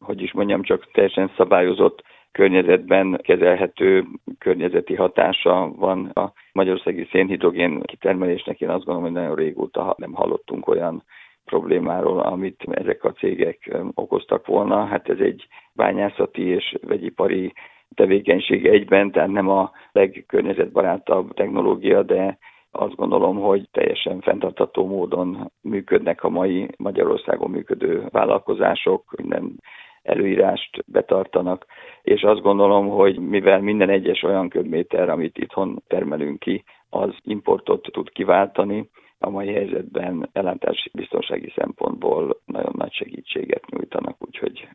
Hogy 0.00 0.22
is 0.22 0.32
mondjam, 0.32 0.62
csak 0.62 0.90
teljesen 0.92 1.30
szabályozott 1.36 2.02
környezetben 2.32 3.20
kezelhető 3.22 4.04
környezeti 4.38 4.94
hatása 4.94 5.72
van 5.76 6.06
a 6.06 6.32
magyarországi 6.52 7.08
szénhidrogén 7.10 7.82
kitermelésnek. 7.82 8.60
Én 8.60 8.68
azt 8.68 8.84
gondolom, 8.84 9.02
hogy 9.02 9.20
nagyon 9.20 9.36
régóta 9.36 9.94
nem 9.98 10.12
hallottunk 10.12 10.68
olyan 10.68 11.04
problémáról, 11.44 12.20
amit 12.20 12.62
ezek 12.70 13.04
a 13.04 13.12
cégek 13.12 13.76
okoztak 13.94 14.46
volna. 14.46 14.84
Hát 14.84 15.08
ez 15.08 15.18
egy 15.18 15.46
bányászati 15.72 16.42
és 16.42 16.76
vegyipari 16.82 17.52
tevékenység 17.94 18.66
egyben, 18.66 19.10
tehát 19.10 19.30
nem 19.30 19.48
a 19.48 19.70
legkörnyezetbarátabb 19.92 21.34
technológia, 21.34 22.02
de 22.02 22.38
azt 22.76 22.94
gondolom, 22.94 23.36
hogy 23.36 23.68
teljesen 23.70 24.20
fenntartható 24.20 24.86
módon 24.86 25.52
működnek 25.60 26.24
a 26.24 26.28
mai 26.28 26.68
Magyarországon 26.76 27.50
működő 27.50 28.06
vállalkozások, 28.10 29.14
minden 29.16 29.60
előírást 30.02 30.84
betartanak, 30.86 31.66
és 32.02 32.22
azt 32.22 32.40
gondolom, 32.40 32.88
hogy 32.88 33.18
mivel 33.18 33.60
minden 33.60 33.88
egyes 33.88 34.22
olyan 34.22 34.48
köbméter, 34.48 35.08
amit 35.08 35.38
itthon 35.38 35.82
termelünk 35.86 36.38
ki, 36.38 36.64
az 36.90 37.14
importot 37.22 37.88
tud 37.92 38.10
kiváltani, 38.10 38.90
a 39.24 39.30
mai 39.30 39.52
helyzetben 39.52 40.28
ellátás 40.32 40.90
biztonsági 40.92 41.52
szempontból 41.56 42.40
nagyon 42.44 42.74
nagy 42.76 42.92
segítséget 42.92 43.70
nyújtanak, 43.70 44.16
úgyhogy 44.26 44.68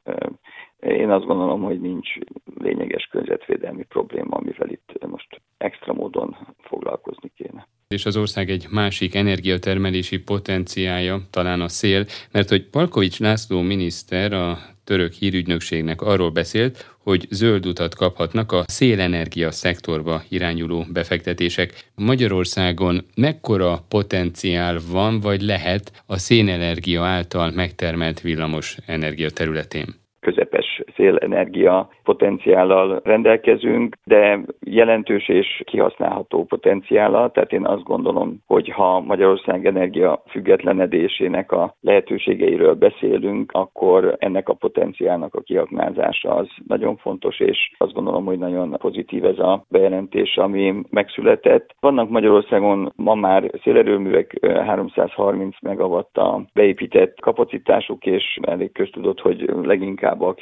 én 0.79 1.09
azt 1.09 1.25
gondolom, 1.25 1.61
hogy 1.61 1.81
nincs 1.81 2.09
lényeges 2.59 3.07
környezetvédelmi 3.11 3.83
probléma, 3.83 4.35
amivel 4.35 4.69
itt 4.69 5.05
most 5.07 5.41
extra 5.57 5.93
módon 5.93 6.37
foglalkozni 6.57 7.31
kéne. 7.35 7.67
És 7.87 8.05
az 8.05 8.17
ország 8.17 8.49
egy 8.49 8.67
másik 8.71 9.15
energiatermelési 9.15 10.19
potenciája 10.19 11.17
talán 11.29 11.61
a 11.61 11.67
szél, 11.67 12.05
mert 12.31 12.49
hogy 12.49 12.69
Palkovics 12.69 13.19
László 13.19 13.61
miniszter 13.61 14.33
a 14.33 14.57
török 14.89 15.13
hírügynökségnek 15.13 16.01
arról 16.01 16.31
beszélt, 16.31 16.95
hogy 17.03 17.25
zöld 17.29 17.65
utat 17.65 17.95
kaphatnak 17.95 18.51
a 18.51 18.63
szélenergia 18.65 19.51
szektorba 19.51 20.21
irányuló 20.29 20.85
befektetések. 20.93 21.69
Magyarországon 21.95 22.95
mekkora 23.15 23.73
potenciál 23.89 24.77
van, 24.91 25.19
vagy 25.19 25.41
lehet 25.41 26.03
a 26.05 26.17
szénenergia 26.17 27.03
által 27.03 27.51
megtermelt 27.55 28.21
villamos 28.21 28.77
energia 28.85 29.29
területén? 29.29 29.87
közepes 30.19 30.68
szélenergia 30.99 31.89
potenciállal 32.03 33.01
rendelkezünk, 33.03 33.95
de 34.03 34.39
jelentős 34.59 35.29
és 35.29 35.61
kihasználható 35.65 36.45
potenciállal, 36.45 37.31
tehát 37.31 37.53
én 37.53 37.65
azt 37.65 37.83
gondolom, 37.83 38.37
hogy 38.45 38.69
ha 38.69 38.99
Magyarország 38.99 39.65
energia 39.65 40.23
függetlenedésének 40.29 41.51
a 41.51 41.75
lehetőségeiről 41.81 42.73
beszélünk, 42.73 43.51
akkor 43.51 44.15
ennek 44.17 44.49
a 44.49 44.53
potenciálnak 44.53 45.35
a 45.35 45.41
kiaknázása 45.41 46.35
az 46.35 46.47
nagyon 46.67 46.97
fontos, 46.97 47.39
és 47.39 47.71
azt 47.77 47.93
gondolom, 47.93 48.25
hogy 48.25 48.37
nagyon 48.37 48.75
pozitív 48.79 49.25
ez 49.25 49.39
a 49.39 49.65
bejelentés, 49.69 50.37
ami 50.37 50.75
megszületett. 50.89 51.75
Vannak 51.79 52.09
Magyarországon 52.09 52.93
ma 52.95 53.15
már 53.15 53.51
szélerőművek 53.63 54.37
330 54.65 55.55
megawattal 55.61 56.49
beépített 56.53 57.19
kapacitásuk, 57.19 58.05
és 58.05 58.39
elég 58.41 58.71
köztudott, 58.71 59.19
hogy 59.19 59.49
leginkább 59.63 60.09
inkább 60.09 60.21
a 60.21 60.33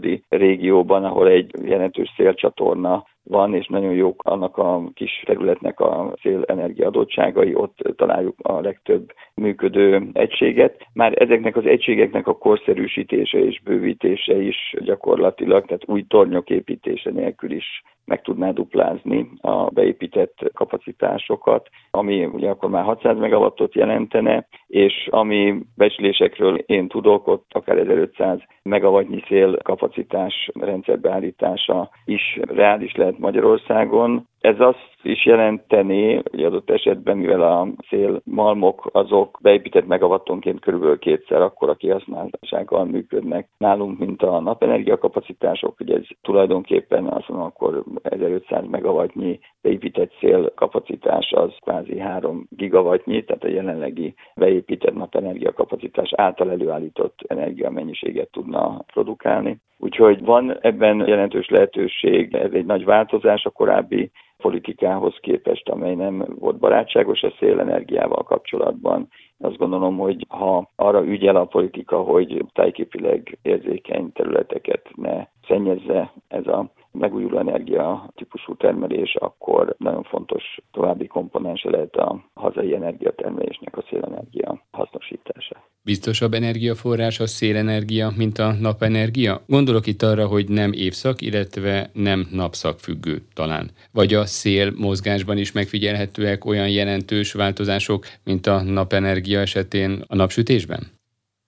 kisalföldi 0.00 0.24
régióban, 0.28 1.04
ahol 1.04 1.28
egy 1.28 1.50
jelentős 1.64 2.12
szélcsatorna 2.16 3.06
van, 3.24 3.54
és 3.54 3.66
nagyon 3.66 3.92
jók 3.92 4.22
annak 4.24 4.58
a 4.58 4.82
kis 4.94 5.22
területnek 5.26 5.80
a 5.80 6.14
szélenergia 6.22 6.86
adottságai, 6.86 7.54
ott 7.54 7.78
találjuk 7.96 8.34
a 8.42 8.60
legtöbb 8.60 9.12
működő 9.34 10.08
egységet. 10.12 10.86
Már 10.92 11.22
ezeknek 11.22 11.56
az 11.56 11.66
egységeknek 11.66 12.26
a 12.26 12.38
korszerűsítése 12.38 13.38
és 13.38 13.60
bővítése 13.62 14.42
is 14.42 14.74
gyakorlatilag, 14.78 15.66
tehát 15.66 15.88
új 15.88 16.04
tornyok 16.08 16.50
építése 16.50 17.10
nélkül 17.10 17.50
is 17.50 17.82
meg 18.04 18.22
tudná 18.22 18.50
duplázni 18.50 19.30
a 19.40 19.70
beépített 19.70 20.50
kapacitásokat, 20.54 21.68
ami 21.90 22.24
ugye 22.24 22.50
akkor 22.50 22.70
már 22.70 22.84
600 22.84 23.18
megawattot 23.18 23.74
jelentene, 23.74 24.46
és 24.66 25.08
ami 25.10 25.58
becslésekről 25.76 26.56
én 26.56 26.88
tudok, 26.88 27.26
ott 27.26 27.46
akár 27.50 27.78
1500 27.78 28.38
megawattnyi 28.62 29.22
szél 29.28 29.56
kapacitás 29.62 30.50
rendszerbeállítása 30.60 31.90
is 32.04 32.38
reális 32.42 32.94
lehet 32.94 33.13
Magyarországon. 33.18 34.28
Ez 34.40 34.60
azt 34.60 34.92
is 35.02 35.26
jelenteni, 35.26 36.22
hogy 36.30 36.44
adott 36.44 36.70
esetben, 36.70 37.16
mivel 37.16 37.42
a 37.42 37.68
szélmalmok 37.88 38.88
azok 38.92 39.38
beépített 39.42 39.86
megawattonként 39.86 40.60
körülbelül 40.60 40.98
kétszer 40.98 41.40
akkora 41.40 41.74
kihasználtsággal 41.74 42.84
működnek 42.84 43.48
nálunk, 43.58 43.98
mint 43.98 44.22
a 44.22 44.40
napenergia 44.40 44.98
kapacitások, 44.98 45.76
hogy 45.76 45.90
ez 45.90 46.02
tulajdonképpen 46.22 47.02
mondom, 47.02 47.40
akkor 47.40 47.84
1500 48.02 48.64
megawattnyi 48.70 49.38
beépített 49.62 50.12
szélkapacitás 50.20 51.32
az 51.32 51.52
kvázi 51.60 51.98
3 51.98 52.46
gigawattnyi, 52.50 53.24
tehát 53.24 53.44
a 53.44 53.48
jelenlegi 53.48 54.14
beépített 54.36 54.94
napenergia 54.94 55.52
kapacitás 55.52 56.12
által 56.16 56.50
előállított 56.50 57.24
energiamennyiséget 57.26 58.30
tudna 58.30 58.84
produkálni. 58.92 59.60
Úgyhogy 59.84 60.24
van 60.24 60.58
ebben 60.60 61.06
jelentős 61.06 61.48
lehetőség, 61.48 62.34
ez 62.34 62.52
egy 62.52 62.64
nagy 62.64 62.84
változás 62.84 63.44
a 63.44 63.50
korábbi 63.50 64.10
politikához 64.36 65.16
képest, 65.20 65.68
amely 65.68 65.94
nem 65.94 66.24
volt 66.38 66.58
barátságos 66.58 67.22
a 67.22 67.32
szélenergiával 67.38 68.22
kapcsolatban. 68.22 69.08
Azt 69.38 69.56
gondolom, 69.56 69.96
hogy 69.96 70.26
ha 70.28 70.70
arra 70.76 71.04
ügyel 71.04 71.36
a 71.36 71.44
politika, 71.44 71.96
hogy 71.96 72.44
tájképileg 72.52 73.38
érzékeny 73.42 74.12
területeket 74.12 74.88
ne 74.94 75.26
szennyezze 75.48 76.12
ez 76.28 76.46
a 76.46 76.70
megújuló 76.98 77.38
energia 77.38 78.10
típusú 78.14 78.56
termelés, 78.56 79.14
akkor 79.14 79.74
nagyon 79.78 80.02
fontos 80.02 80.42
további 80.70 81.06
komponense 81.06 81.70
lehet 81.70 81.94
a 81.94 82.24
hazai 82.34 82.74
energiatermelésnek 82.74 83.76
a 83.76 83.84
szélenergia 83.90 84.64
hasznosítása. 84.70 85.56
Biztosabb 85.82 86.32
energiaforrás 86.32 87.20
a 87.20 87.26
szélenergia, 87.26 88.10
mint 88.16 88.38
a 88.38 88.52
napenergia? 88.60 89.40
Gondolok 89.46 89.86
itt 89.86 90.02
arra, 90.02 90.26
hogy 90.26 90.48
nem 90.48 90.72
évszak, 90.72 91.20
illetve 91.20 91.90
nem 91.92 92.26
napszak 92.32 92.78
függő 92.78 93.16
talán. 93.34 93.70
Vagy 93.92 94.14
a 94.14 94.24
szél 94.24 94.72
mozgásban 94.78 95.38
is 95.38 95.52
megfigyelhetőek 95.52 96.44
olyan 96.44 96.70
jelentős 96.70 97.32
változások, 97.32 98.04
mint 98.24 98.46
a 98.46 98.62
napenergia 98.62 99.40
esetén 99.40 100.02
a 100.06 100.14
napsütésben? 100.14 100.80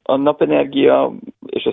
A 0.02 0.16
napenergia 0.16 1.12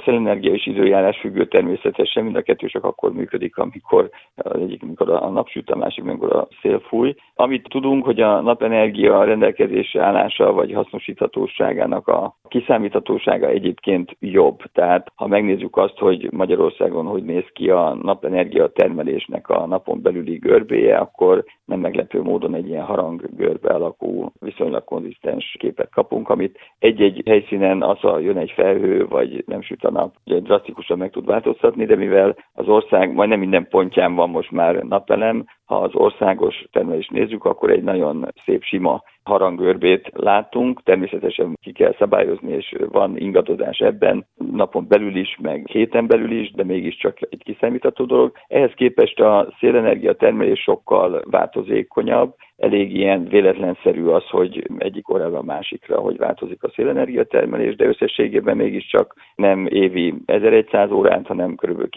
szélenergia 0.05 0.53
is 0.53 0.65
időjárás 0.65 1.19
függő 1.19 1.47
természetesen, 1.47 2.23
mind 2.23 2.35
a 2.35 2.41
kettő 2.41 2.67
csak 2.67 2.83
akkor 2.83 3.13
működik, 3.13 3.57
amikor 3.57 4.09
az 4.35 4.61
egyik, 4.61 4.83
amikor 4.83 5.09
a 5.09 5.29
nap 5.29 5.47
süt, 5.47 5.69
a 5.69 5.75
másik, 5.75 6.03
amikor 6.03 6.35
a 6.35 6.47
szél 6.61 6.79
fúj. 6.79 7.15
Amit 7.35 7.69
tudunk, 7.69 8.05
hogy 8.05 8.21
a 8.21 8.41
napenergia 8.41 9.23
rendelkezésre 9.23 10.03
állása 10.03 10.53
vagy 10.53 10.73
hasznosíthatóságának 10.73 12.07
a 12.07 12.35
kiszámíthatósága 12.47 13.47
egyébként 13.47 14.15
jobb. 14.19 14.59
Tehát 14.73 15.11
ha 15.15 15.27
megnézzük 15.27 15.77
azt, 15.77 15.97
hogy 15.97 16.31
Magyarországon 16.31 17.05
hogy 17.05 17.23
néz 17.23 17.45
ki 17.53 17.69
a 17.69 17.97
napenergia 18.01 18.67
termelésnek 18.67 19.49
a 19.49 19.65
napon 19.65 20.01
belüli 20.01 20.35
görbéje, 20.35 20.97
akkor 20.97 21.43
nem 21.65 21.79
meglepő 21.79 22.21
módon 22.21 22.55
egy 22.55 22.67
ilyen 22.67 22.83
harang 22.83 23.35
görbe 23.35 23.73
alakú, 23.73 24.31
viszonylag 24.39 24.83
konzisztens 24.83 25.55
képet 25.59 25.89
kapunk, 25.89 26.29
amit 26.29 26.59
egy-egy 26.79 27.21
helyszínen 27.25 27.81
az 27.81 28.03
a 28.03 28.19
jön 28.19 28.37
egy 28.37 28.51
felhő, 28.51 29.07
vagy 29.07 29.43
nem 29.47 29.61
süt 29.61 29.83
a 29.83 29.91
nap, 29.93 30.15
ugye 30.25 30.39
drasztikusan 30.39 30.97
meg 30.97 31.11
tud 31.11 31.25
változtatni, 31.25 31.85
de 31.85 31.95
mivel 31.95 32.35
az 32.53 32.67
ország 32.67 33.13
majdnem 33.13 33.39
minden 33.39 33.67
pontján 33.67 34.15
van 34.15 34.29
most 34.29 34.51
már 34.51 34.75
napelem, 34.75 35.45
ha 35.65 35.75
az 35.75 35.95
országos 35.95 36.65
termelést 36.71 37.11
nézzük, 37.11 37.45
akkor 37.45 37.69
egy 37.69 37.83
nagyon 37.83 38.27
szép 38.45 38.63
sima 38.63 39.03
harangörbét 39.23 40.09
látunk. 40.13 40.83
Természetesen 40.83 41.57
ki 41.61 41.71
kell 41.71 41.95
szabályozni, 41.97 42.51
és 42.51 42.75
van 42.91 43.17
ingadozás 43.17 43.77
ebben 43.77 44.25
napon 44.51 44.87
belül 44.87 45.15
is, 45.15 45.37
meg 45.41 45.67
héten 45.67 46.07
belül 46.07 46.31
is, 46.31 46.51
de 46.51 46.63
mégiscsak 46.63 47.17
egy 47.29 47.43
kiszámítható 47.43 48.05
dolog. 48.05 48.31
Ehhez 48.47 48.71
képest 48.75 49.19
a 49.19 49.53
szélenergia 49.59 50.13
termelés 50.13 50.59
sokkal 50.59 51.21
változékonyabb, 51.29 52.35
elég 52.57 52.95
ilyen 52.95 53.27
véletlenszerű 53.27 54.05
az, 54.05 54.23
hogy 54.29 54.67
egyik 54.77 55.09
órára 55.09 55.37
a 55.37 55.43
másikra, 55.43 55.99
hogy 55.99 56.17
változik 56.17 56.63
a 56.63 56.71
szélenergia 56.75 57.23
termelés, 57.23 57.75
de 57.75 57.85
összességében 57.85 58.57
mégiscsak 58.57 59.15
nem 59.35 59.65
évi 59.65 60.13
1100 60.25 60.91
órát, 60.91 61.27
hanem 61.27 61.55
kb. 61.55 61.89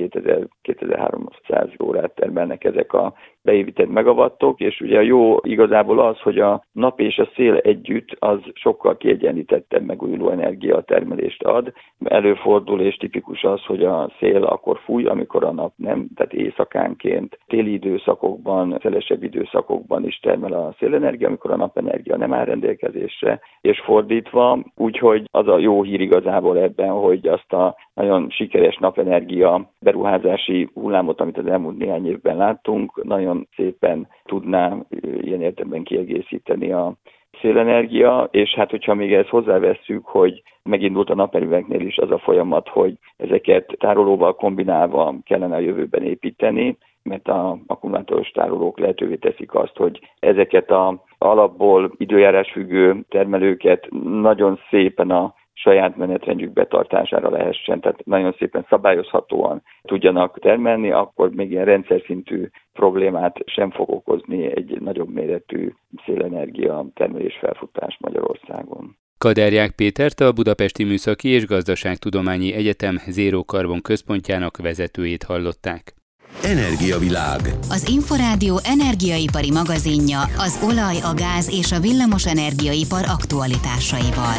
2300 0.62 1.68
órát 1.84 2.14
termelnek 2.14 2.64
ezek 2.64 2.92
a 2.92 3.14
beépített 3.46 3.88
megawattok, 3.88 4.60
és 4.60 4.80
ugye 4.80 4.98
a 4.98 5.08
jó 5.14 5.36
igazából 5.42 5.98
az, 6.00 6.20
hogy 6.20 6.38
a 6.38 6.64
nap 6.72 7.00
és 7.00 7.18
a 7.18 7.28
szél 7.34 7.56
együtt 7.56 8.16
az 8.18 8.38
sokkal 8.52 8.96
kiegyenlítettebb 8.96 9.84
megújuló 9.86 10.30
energiatermelést 10.30 11.42
ad. 11.42 11.72
Előfordul 12.04 12.80
és 12.80 12.96
tipikus 12.96 13.42
az, 13.42 13.64
hogy 13.64 13.84
a 13.84 14.10
szél 14.18 14.44
akkor 14.44 14.78
fúj, 14.84 15.04
amikor 15.04 15.44
a 15.44 15.52
nap 15.52 15.72
nem, 15.76 16.08
tehát 16.14 16.32
éjszakánként, 16.32 17.38
téli 17.46 17.72
időszakokban, 17.72 18.78
szelesebb 18.82 19.22
időszakokban 19.22 20.06
is 20.06 20.18
termel 20.18 20.52
a 20.52 20.74
szélenergia, 20.78 21.26
amikor 21.26 21.50
a 21.50 21.56
napenergia 21.56 22.16
nem 22.16 22.32
áll 22.32 22.44
rendelkezésre, 22.44 23.40
és 23.60 23.80
fordítva, 23.80 24.58
úgyhogy 24.76 25.28
az 25.30 25.48
a 25.48 25.58
jó 25.58 25.82
hír 25.82 26.00
igazából 26.00 26.58
ebben, 26.58 26.90
hogy 26.90 27.28
azt 27.28 27.52
a 27.52 27.76
nagyon 27.94 28.30
sikeres 28.30 28.76
napenergia 28.76 29.70
beruházási 29.80 30.68
hullámot, 30.74 31.20
amit 31.20 31.38
az 31.38 31.46
elmúlt 31.46 31.78
néhány 31.78 32.06
évben 32.06 32.36
láttunk, 32.36 33.04
nagyon 33.04 33.35
szépen 33.56 34.08
tudná 34.24 34.76
ilyen 35.20 35.42
értelemben 35.42 35.82
kiegészíteni 35.82 36.72
a 36.72 36.94
szélenergia, 37.40 38.28
és 38.30 38.54
hát 38.54 38.70
hogyha 38.70 38.94
még 38.94 39.12
ezt 39.12 39.28
hozzávesszük, 39.28 40.06
hogy 40.06 40.42
megindult 40.62 41.10
a 41.10 41.14
naperőveknél 41.14 41.80
is 41.80 41.98
az 41.98 42.10
a 42.10 42.18
folyamat, 42.18 42.68
hogy 42.68 42.98
ezeket 43.16 43.76
tárolóval 43.78 44.34
kombinálva 44.34 45.14
kellene 45.24 45.54
a 45.54 45.60
jövőben 45.60 46.02
építeni, 46.02 46.76
mert 47.02 47.28
a 47.28 47.58
akkumulátoros 47.66 48.30
tárolók 48.30 48.78
lehetővé 48.78 49.16
teszik 49.16 49.54
azt, 49.54 49.76
hogy 49.76 50.00
ezeket 50.18 50.70
a 50.70 51.04
alapból 51.18 51.92
időjárás 51.96 52.50
függő 52.50 53.04
termelőket 53.08 53.88
nagyon 54.02 54.58
szépen 54.70 55.10
a 55.10 55.34
saját 55.58 55.96
menetrendjük 55.96 56.52
betartására 56.52 57.30
lehessen, 57.30 57.80
tehát 57.80 58.04
nagyon 58.04 58.34
szépen 58.38 58.66
szabályozhatóan 58.68 59.62
tudjanak 59.82 60.38
termelni, 60.38 60.90
akkor 60.90 61.30
még 61.30 61.50
ilyen 61.50 61.64
rendszer 61.64 62.02
szintű 62.06 62.48
problémát 62.72 63.36
sem 63.44 63.70
fog 63.70 63.90
okozni 63.90 64.56
egy 64.56 64.80
nagyobb 64.80 65.08
méretű 65.08 65.72
szélenergia 66.04 66.86
termelés 66.94 67.38
felfutás 67.40 67.96
Magyarországon. 68.00 68.96
Kaderják 69.18 69.70
Pétert 69.70 70.20
a 70.20 70.32
Budapesti 70.32 70.84
Műszaki 70.84 71.28
és 71.28 71.46
Gazdaságtudományi 71.46 72.52
Egyetem 72.52 72.96
Zéró 73.06 73.44
Karbon 73.44 73.80
központjának 73.82 74.56
vezetőjét 74.56 75.22
hallották. 75.22 75.94
Energiavilág. 76.42 77.40
Az 77.70 77.88
Inforádió 77.88 78.54
energiaipari 78.64 79.50
magazinja 79.50 80.20
az 80.20 80.60
olaj, 80.70 80.96
a 81.10 81.14
gáz 81.14 81.58
és 81.58 81.72
a 81.72 81.80
villamos 81.80 82.26
energiaipar 82.26 83.04
aktualitásaival. 83.18 84.38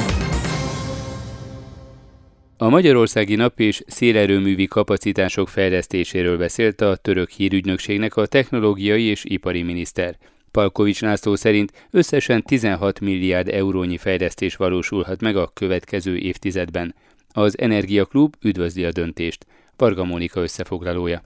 A 2.59 2.69
Magyarországi 2.69 3.35
Nap 3.35 3.59
és 3.59 3.83
szélerőművi 3.87 4.65
kapacitások 4.65 5.49
fejlesztéséről 5.49 6.37
beszélt 6.37 6.81
a 6.81 6.95
török 6.95 7.29
hírügynökségnek 7.29 8.15
a 8.15 8.25
technológiai 8.25 9.03
és 9.03 9.23
ipari 9.23 9.61
miniszter. 9.63 10.17
Palkovics 10.51 11.01
László 11.01 11.35
szerint 11.35 11.87
összesen 11.91 12.43
16 12.43 12.99
milliárd 12.99 13.47
eurónyi 13.47 13.97
fejlesztés 13.97 14.55
valósulhat 14.55 15.21
meg 15.21 15.35
a 15.35 15.51
következő 15.53 16.17
évtizedben. 16.17 16.95
Az 17.29 17.59
Energiaklub 17.59 18.35
üdvözli 18.41 18.83
a 18.83 18.91
döntést. 18.91 19.45
Varga 19.75 20.03
Mónika 20.03 20.41
összefoglalója. 20.41 21.21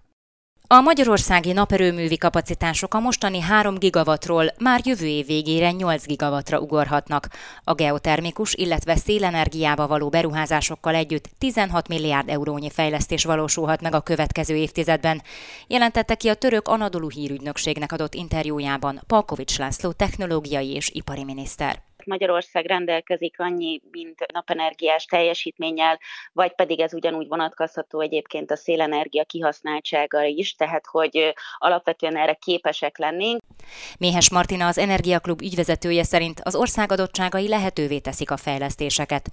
A 0.73 0.81
magyarországi 0.81 1.51
naperőművi 1.51 2.17
kapacitások 2.17 2.93
a 2.93 2.99
mostani 2.99 3.39
3 3.39 3.75
gigawattról 3.77 4.45
már 4.60 4.81
jövő 4.84 5.05
év 5.05 5.25
végére 5.25 5.71
8 5.71 6.05
gigawattra 6.05 6.60
ugorhatnak. 6.60 7.27
A 7.63 7.73
geotermikus, 7.73 8.53
illetve 8.53 8.95
szélenergiába 8.95 9.88
való 9.88 10.10
beruházásokkal 10.10 10.95
együtt 10.95 11.29
16 11.38 11.88
milliárd 11.88 12.29
eurónyi 12.29 12.69
fejlesztés 12.69 13.23
valósulhat 13.23 13.81
meg 13.81 13.95
a 13.95 14.01
következő 14.01 14.55
évtizedben, 14.55 15.21
jelentette 15.67 16.15
ki 16.15 16.29
a 16.29 16.34
török 16.34 16.67
Anadolu 16.67 17.10
hírügynökségnek 17.10 17.91
adott 17.91 18.13
interjújában 18.13 19.01
Palkovics 19.07 19.57
László 19.57 19.91
technológiai 19.91 20.75
és 20.75 20.89
ipari 20.89 21.23
miniszter. 21.23 21.90
Magyarország 22.06 22.66
rendelkezik 22.66 23.40
annyi, 23.40 23.82
mint 23.92 24.32
napenergiás 24.34 25.06
teljesítménnyel, 25.06 26.00
vagy 26.34 26.56
pedig 26.56 26.80
ez 26.80 26.94
ugyanúgy 26.94 27.28
vonatkozható 27.28 28.00
egyébként 28.00 28.52
a 28.52 28.56
szélenergia 28.56 29.24
kihasználtsága 29.24 30.24
is, 30.24 30.56
tehát 30.56 30.86
hogy 30.86 31.34
alapvetően 31.58 32.18
erre 32.18 32.34
képesek 32.34 32.98
lennénk. 32.98 33.42
Méhes 34.00 34.30
Martina 34.30 34.68
az 34.68 34.78
Energiaklub 34.78 35.42
ügyvezetője 35.42 36.04
szerint 36.04 36.42
az 36.44 36.56
ország 36.56 36.92
adottságai 36.92 37.48
lehetővé 37.48 38.00
teszik 38.00 38.32
a 38.32 38.38
fejlesztéseket. 38.38 39.32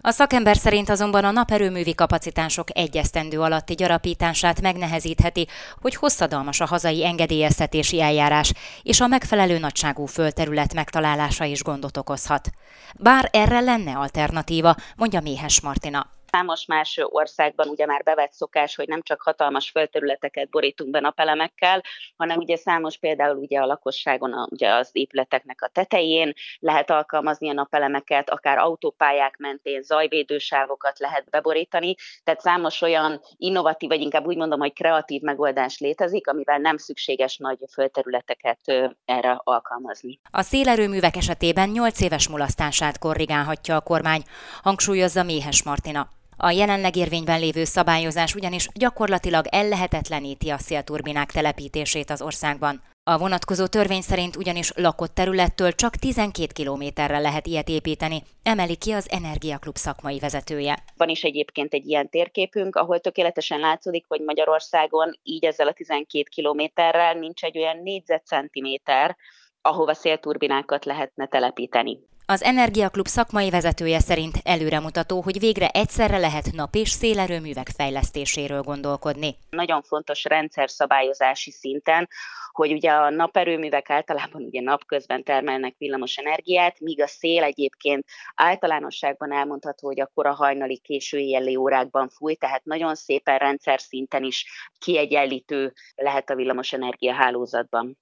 A 0.00 0.10
szakember 0.10 0.56
szerint 0.56 0.88
azonban 0.88 1.24
a 1.24 1.30
naperőművi 1.30 1.94
kapacitások 1.94 2.66
egyesztendő 2.72 3.40
alatti 3.40 3.74
gyarapítását 3.74 4.60
megnehezítheti, 4.60 5.46
hogy 5.80 5.94
hosszadalmas 5.94 6.60
a 6.60 6.66
hazai 6.66 7.04
engedélyeztetési 7.04 8.00
eljárás, 8.00 8.52
és 8.82 9.00
a 9.00 9.06
megfelelő 9.06 9.58
nagyságú 9.58 10.06
földterület 10.06 10.74
megtalálása 10.74 11.44
is 11.44 11.62
gondot 11.62 11.96
okozhat. 12.10 12.50
Bár 12.94 13.28
erre 13.32 13.60
lenne 13.60 13.96
alternatíva, 13.96 14.76
mondja 14.96 15.20
Méhes 15.20 15.60
Martina. 15.60 16.06
Számos 16.30 16.66
más 16.66 17.00
országban 17.02 17.68
ugye 17.68 17.86
már 17.86 18.02
bevett 18.02 18.32
szokás, 18.32 18.74
hogy 18.74 18.88
nem 18.88 19.02
csak 19.02 19.22
hatalmas 19.22 19.70
földterületeket 19.70 20.50
borítunk 20.50 20.90
be 20.90 21.00
napelemekkel, 21.00 21.82
hanem 22.16 22.38
ugye 22.38 22.56
számos 22.56 22.98
például 22.98 23.36
ugye 23.36 23.58
a 23.58 23.66
lakosságon, 23.66 24.32
a, 24.32 24.46
ugye 24.50 24.70
az 24.74 24.88
épületeknek 24.92 25.62
a 25.62 25.68
tetején 25.68 26.32
lehet 26.58 26.90
alkalmazni 26.90 27.48
a 27.48 27.52
napelemeket, 27.52 28.30
akár 28.30 28.58
autópályák 28.58 29.36
mentén 29.36 29.82
zajvédősávokat 29.82 30.98
lehet 30.98 31.30
beborítani, 31.30 31.94
tehát 32.24 32.40
számos 32.40 32.80
olyan 32.82 33.20
innovatív, 33.36 33.88
vagy 33.88 34.00
inkább 34.00 34.26
úgy 34.26 34.36
mondom, 34.36 34.58
hogy 34.58 34.72
kreatív 34.72 35.20
megoldás 35.20 35.78
létezik, 35.78 36.28
amivel 36.28 36.58
nem 36.58 36.76
szükséges 36.76 37.36
nagy 37.36 37.58
földterületeket 37.72 38.60
erre 39.04 39.40
alkalmazni. 39.44 40.20
A 40.30 40.42
szélerőművek 40.42 41.16
esetében 41.16 41.68
8 41.68 42.00
éves 42.00 42.28
mulasztását 42.28 42.98
korrigálhatja 42.98 43.76
a 43.76 43.80
kormány, 43.80 44.22
hangsúlyozza 44.62 45.22
Méhes 45.22 45.62
Martina. 45.62 46.19
A 46.42 46.50
jelenleg 46.50 46.96
érvényben 46.96 47.40
lévő 47.40 47.64
szabályozás 47.64 48.34
ugyanis 48.34 48.68
gyakorlatilag 48.74 49.46
ellehetetleníti 49.50 50.48
a 50.48 50.58
szélturbinák 50.58 51.30
telepítését 51.30 52.10
az 52.10 52.22
országban. 52.22 52.82
A 53.02 53.18
vonatkozó 53.18 53.66
törvény 53.66 54.00
szerint 54.00 54.36
ugyanis 54.36 54.72
lakott 54.76 55.14
területtől 55.14 55.72
csak 55.72 55.96
12 55.96 56.52
kilométerre 56.52 57.18
lehet 57.18 57.46
ilyet 57.46 57.68
építeni, 57.68 58.22
emeli 58.42 58.76
ki 58.76 58.92
az 58.92 59.10
Energiaklub 59.10 59.76
szakmai 59.76 60.18
vezetője. 60.18 60.78
Van 60.96 61.08
is 61.08 61.22
egyébként 61.22 61.74
egy 61.74 61.86
ilyen 61.86 62.08
térképünk, 62.08 62.76
ahol 62.76 63.00
tökéletesen 63.00 63.58
látszódik, 63.58 64.04
hogy 64.08 64.20
Magyarországon 64.20 65.18
így 65.22 65.44
ezzel 65.44 65.68
a 65.68 65.72
12 65.72 66.24
kilométerrel 66.30 67.14
nincs 67.14 67.44
egy 67.44 67.58
olyan 67.58 67.82
négyzetcentiméter, 67.82 69.16
ahova 69.62 69.94
szélturbinákat 69.94 70.84
lehetne 70.84 71.26
telepíteni. 71.26 71.98
Az 72.30 72.42
Energiaklub 72.42 73.06
szakmai 73.06 73.50
vezetője 73.50 73.98
szerint 73.98 74.36
előremutató, 74.42 75.20
hogy 75.20 75.38
végre 75.38 75.68
egyszerre 75.68 76.18
lehet 76.18 76.52
nap- 76.52 76.74
és 76.74 76.88
szélerőművek 76.88 77.68
fejlesztéséről 77.76 78.62
gondolkodni. 78.62 79.36
Nagyon 79.50 79.82
fontos 79.82 80.24
rendszer 80.24 80.70
szabályozási 80.70 81.50
szinten, 81.50 82.08
hogy 82.52 82.72
ugye 82.72 82.90
a 82.90 83.10
naperőművek 83.10 83.90
általában 83.90 84.42
ugye 84.42 84.60
napközben 84.60 85.22
termelnek 85.22 85.74
villamos 85.78 86.16
energiát, 86.16 86.80
míg 86.80 87.02
a 87.02 87.06
szél 87.06 87.42
egyébként 87.42 88.04
általánosságban 88.34 89.32
elmondható, 89.32 89.86
hogy 89.86 90.00
a 90.00 90.10
kora 90.14 90.34
hajnali 90.34 90.78
késő 90.78 91.18
éjjeli 91.18 91.56
órákban 91.56 92.08
fúj, 92.08 92.34
tehát 92.34 92.64
nagyon 92.64 92.94
szépen 92.94 93.38
rendszer 93.38 93.80
szinten 93.80 94.24
is 94.24 94.46
kiegyenlítő 94.78 95.72
lehet 95.94 96.30
a 96.30 96.34
villamos 96.34 96.72
energia 96.72 97.14
hálózatban. 97.14 97.98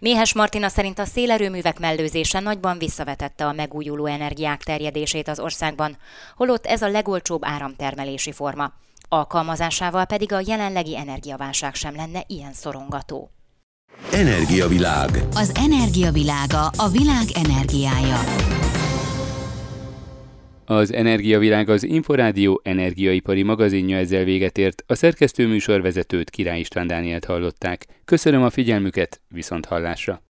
Méhes 0.00 0.34
Martina 0.34 0.68
szerint 0.68 0.98
a 0.98 1.04
szélerőművek 1.04 1.78
mellőzése 1.78 2.40
nagyban 2.40 2.78
visszavetette 2.78 3.46
a 3.46 3.52
megújuló 3.52 4.06
energiák 4.06 4.62
terjedését 4.62 5.28
az 5.28 5.40
országban, 5.40 5.96
holott 6.36 6.66
ez 6.66 6.82
a 6.82 6.88
legolcsóbb 6.88 7.44
áramtermelési 7.44 8.32
forma. 8.32 8.72
Alkalmazásával 9.08 10.04
pedig 10.04 10.32
a 10.32 10.42
jelenlegi 10.46 10.96
energiaválság 10.96 11.74
sem 11.74 11.96
lenne 11.96 12.22
ilyen 12.26 12.52
szorongató. 12.52 13.30
Energiavilág. 14.12 15.10
Az 15.34 15.52
energiavilága 15.54 16.70
a 16.76 16.88
világ 16.88 17.26
energiája. 17.34 18.20
Az 20.70 20.92
Energiavilág 20.92 21.68
az 21.68 21.82
Inforádió 21.82 22.60
energiaipari 22.64 23.42
magazinja 23.42 23.96
ezzel 23.96 24.24
véget 24.24 24.58
ért. 24.58 24.84
A 24.86 24.94
szerkesztő 24.94 25.46
műsorvezetőt 25.46 26.30
Király 26.30 26.58
István 26.58 26.86
Dánielt 26.86 27.24
hallották. 27.24 27.86
Köszönöm 28.04 28.42
a 28.42 28.50
figyelmüket, 28.50 29.20
viszont 29.28 29.64
hallásra! 29.64 30.22